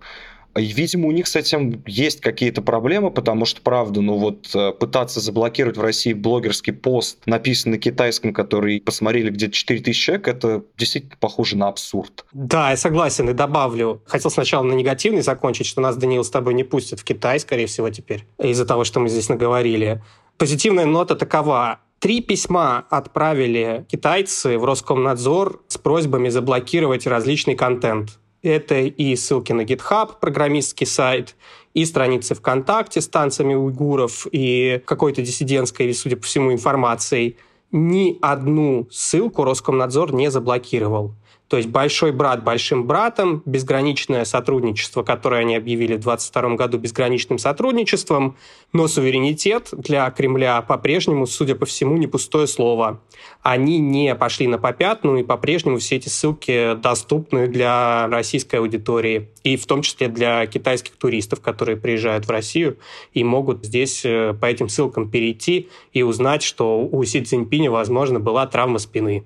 И, 0.59 0.65
видимо, 0.65 1.09
у 1.09 1.13
них 1.13 1.27
с 1.27 1.37
этим 1.37 1.83
есть 1.87 2.21
какие-то 2.21 2.63
проблемы, 2.63 3.11
потому 3.11 3.45
что, 3.45 3.61
правда, 3.61 4.01
ну 4.01 4.17
вот 4.17 4.51
э, 4.55 4.73
пытаться 4.73 5.21
заблокировать 5.21 5.77
в 5.77 5.81
России 5.81 6.13
блогерский 6.13 6.73
пост, 6.73 7.19
написанный 7.27 7.77
на 7.77 7.79
китайском, 7.79 8.33
который 8.33 8.81
посмотрели 8.81 9.31
где-то 9.31 9.53
4000 9.53 10.01
человек, 10.01 10.29
это 10.29 10.65
действительно 10.77 11.17
похоже 11.21 11.57
на 11.57 11.69
абсурд. 11.69 12.25
Да, 12.33 12.71
я 12.71 12.77
согласен 12.77 13.29
и 13.29 13.35
добавлю. 13.35 14.03
Хотел 14.07 14.31
сначала 14.31 14.65
на 14.65 14.73
негативный 14.73 15.23
закончить, 15.23 15.67
что 15.67 15.81
нас, 15.81 15.97
Даниил, 15.97 16.25
с 16.25 16.31
тобой 16.31 16.55
не 16.55 16.65
пустят 16.65 17.01
в 17.01 17.05
Китай, 17.05 17.39
скорее 17.39 17.67
всего, 17.67 17.91
теперь, 17.91 18.25
из-за 18.43 18.65
того, 18.67 18.85
что 18.85 19.01
мы 19.01 19.09
здесь 19.09 19.29
наговорили. 19.29 20.03
Позитивная 20.39 20.87
нота 20.87 21.17
такова. 21.17 21.81
Три 21.99 22.21
письма 22.21 22.87
отправили 22.91 23.85
китайцы 23.89 24.57
в 24.57 24.65
Роскомнадзор 24.65 25.65
с 25.67 25.79
просьбами 25.79 26.29
заблокировать 26.29 27.09
различный 27.09 27.57
контент. 27.57 28.21
Это 28.41 28.77
и 28.77 29.17
ссылки 29.17 29.51
на 29.51 29.63
GitHub, 29.63 30.13
программистский 30.21 30.87
сайт, 30.87 31.35
и 31.75 31.85
страницы 31.85 32.37
ВКонтакте 32.37 33.01
с 33.01 33.09
танцами 33.09 33.55
уйгуров, 33.55 34.29
и 34.31 34.81
какой-то 34.85 35.23
диссидентской, 35.23 35.87
или, 35.87 35.93
судя 35.93 36.17
по 36.17 36.23
всему, 36.23 36.53
информацией. 36.53 37.37
Ни 37.73 38.17
одну 38.23 38.87
ссылку 38.93 39.43
Роскомнадзор 39.43 40.15
не 40.15 40.31
заблокировал. 40.31 41.15
То 41.49 41.57
есть 41.57 41.69
большой 41.69 42.13
брат 42.13 42.45
большим 42.45 42.87
братом, 42.87 43.43
безграничное 43.47 44.25
сотрудничество, 44.25 45.03
которое 45.03 45.41
они 45.41 45.57
объявили 45.57 45.95
в 45.95 46.01
2022 46.01 46.57
году 46.57 46.79
безграничным 46.79 47.39
сотрудничеством, 47.39 48.37
но 48.75 48.87
суверенитет 48.87 49.71
для 49.73 50.11
Кремля 50.11 50.61
по-прежнему, 50.61 51.27
судя 51.27 51.55
по 51.55 51.65
всему, 51.65 51.97
не 51.97 52.07
пустое 52.07 52.47
слово. 52.47 53.01
Они 53.43 53.79
не 53.79 54.15
пошли 54.15 54.47
на 54.47 54.59
попятную, 54.59 55.21
и 55.21 55.25
по-прежнему 55.25 55.79
все 55.79 55.97
эти 55.97 56.09
ссылки 56.09 56.75
доступны 56.75 57.49
для 57.49 58.09
российской 58.09 58.57
аудитории, 58.57 59.31
и 59.43 59.57
в 59.57 59.67
том 59.67 59.81
числе 59.81 60.09
для 60.09 60.47
китайских 60.47 60.97
туристов, 60.97 61.41
которые 61.41 61.79
приезжают 61.79 62.27
в 62.27 62.31
Россию 62.31 62.79
и 63.15 63.25
могут 63.25 63.65
здесь 63.65 64.05
э, 64.05 64.35
по 64.39 64.47
этим 64.47 64.69
ссылкам 64.69 65.11
перейти 65.11 65.71
и 65.95 66.03
узнать, 66.03 66.43
что 66.43 66.81
у 66.81 67.03
Си 67.05 67.23
Цзиньпиня, 67.23 67.71
возможно, 67.71 68.21
была 68.21 68.47
травма 68.47 68.79
спины. 68.79 69.25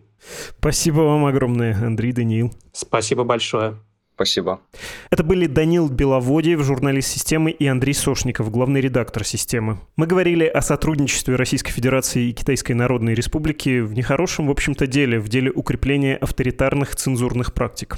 Спасибо 0.58 1.00
вам 1.00 1.26
огромное, 1.26 1.74
Андрей 1.74 2.12
Даниил. 2.12 2.52
Спасибо 2.72 3.24
большое. 3.24 3.76
Спасибо. 4.14 4.61
Это 5.11 5.24
были 5.24 5.46
Данил 5.46 5.88
Беловодьев, 5.88 6.62
журналист 6.62 7.08
системы, 7.08 7.50
и 7.50 7.66
Андрей 7.66 7.94
Сошников, 7.94 8.50
главный 8.50 8.80
редактор 8.80 9.24
системы. 9.24 9.80
Мы 9.96 10.06
говорили 10.06 10.44
о 10.44 10.61
сотрудничестве 10.61 11.35
Российской 11.35 11.72
Федерации 11.72 12.28
и 12.28 12.32
Китайской 12.32 12.72
Народной 12.72 13.14
Республики 13.14 13.80
в 13.80 13.94
нехорошем, 13.94 14.46
в 14.46 14.50
общем-то, 14.50 14.87
деле, 14.87 15.18
в 15.18 15.28
деле 15.28 15.50
укрепления 15.50 16.16
авторитарных 16.16 16.94
цензурных 16.94 17.54
практик. 17.54 17.96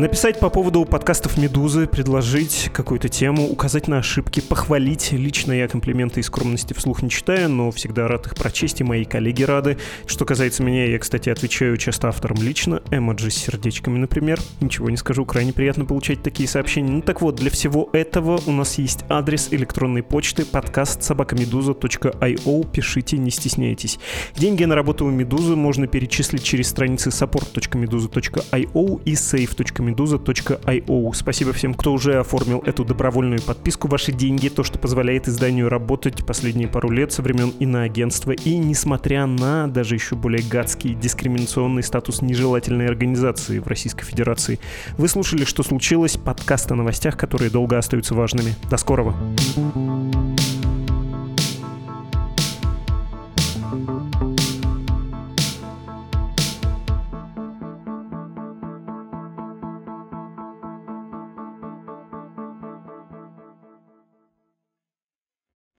Написать 0.00 0.40
по 0.40 0.48
поводу 0.48 0.86
подкастов 0.86 1.36
«Медузы», 1.36 1.86
предложить 1.86 2.70
какую-то 2.72 3.10
тему, 3.10 3.46
указать 3.46 3.86
на 3.86 3.98
ошибки, 3.98 4.29
похвалить. 4.38 5.10
Лично 5.10 5.52
я 5.52 5.66
комплименты 5.66 6.20
и 6.20 6.22
скромности 6.22 6.74
вслух 6.74 7.02
не 7.02 7.10
читаю, 7.10 7.48
но 7.48 7.72
всегда 7.72 8.06
рад 8.06 8.26
их 8.26 8.36
прочесть, 8.36 8.80
и 8.80 8.84
мои 8.84 9.04
коллеги 9.04 9.42
рады. 9.42 9.78
Что 10.06 10.24
касается 10.24 10.62
меня, 10.62 10.84
я, 10.84 10.98
кстати, 11.00 11.28
отвечаю 11.28 11.76
часто 11.76 12.08
авторам 12.08 12.40
лично, 12.40 12.82
эмоджи 12.92 13.30
с 13.30 13.34
сердечками, 13.34 13.98
например. 13.98 14.38
Ничего 14.60 14.90
не 14.90 14.96
скажу, 14.96 15.24
крайне 15.24 15.52
приятно 15.52 15.84
получать 15.84 16.22
такие 16.22 16.48
сообщения. 16.48 16.90
Ну 16.90 17.02
так 17.02 17.20
вот, 17.20 17.34
для 17.34 17.50
всего 17.50 17.90
этого 17.92 18.40
у 18.46 18.52
нас 18.52 18.78
есть 18.78 19.04
адрес 19.08 19.48
электронной 19.50 20.04
почты 20.04 20.44
подкаст 20.44 21.02
собакамедуза.io. 21.02 22.70
Пишите, 22.70 23.18
не 23.18 23.30
стесняйтесь. 23.30 23.98
Деньги 24.36 24.62
на 24.64 24.76
работу 24.76 25.06
у 25.06 25.10
Медузы 25.10 25.56
можно 25.56 25.88
перечислить 25.88 26.44
через 26.44 26.68
страницы 26.68 27.08
support.meduza.io 27.08 29.02
и 29.04 29.12
save.meduza 29.14 30.10
meduza.io. 30.10 31.14
Спасибо 31.14 31.52
всем, 31.52 31.74
кто 31.74 31.92
уже 31.92 32.18
оформил 32.18 32.62
эту 32.64 32.84
добровольную 32.84 33.40
подписку. 33.42 33.88
Ваши 33.88 34.12
деньги— 34.20 34.48
то, 34.50 34.62
что 34.62 34.78
позволяет 34.78 35.28
изданию 35.28 35.70
работать 35.70 36.26
последние 36.26 36.68
пару 36.68 36.90
лет 36.90 37.10
со 37.10 37.22
времен 37.22 37.54
иноагентства. 37.58 38.32
И 38.32 38.58
несмотря 38.58 39.24
на 39.24 39.66
даже 39.66 39.94
еще 39.94 40.14
более 40.14 40.42
гадский 40.42 40.94
дискриминационный 40.94 41.82
статус 41.82 42.20
нежелательной 42.20 42.86
организации 42.86 43.58
в 43.58 43.66
Российской 43.66 44.04
Федерации. 44.04 44.60
Вы 44.98 45.08
слушали 45.08 45.44
«Что 45.44 45.62
случилось?» 45.62 46.18
подкаст 46.18 46.70
о 46.70 46.74
новостях, 46.74 47.16
которые 47.16 47.50
долго 47.50 47.78
остаются 47.78 48.14
важными. 48.14 48.54
До 48.70 48.76
скорого! 48.76 49.14
thank 49.56 50.14
you 50.14 50.39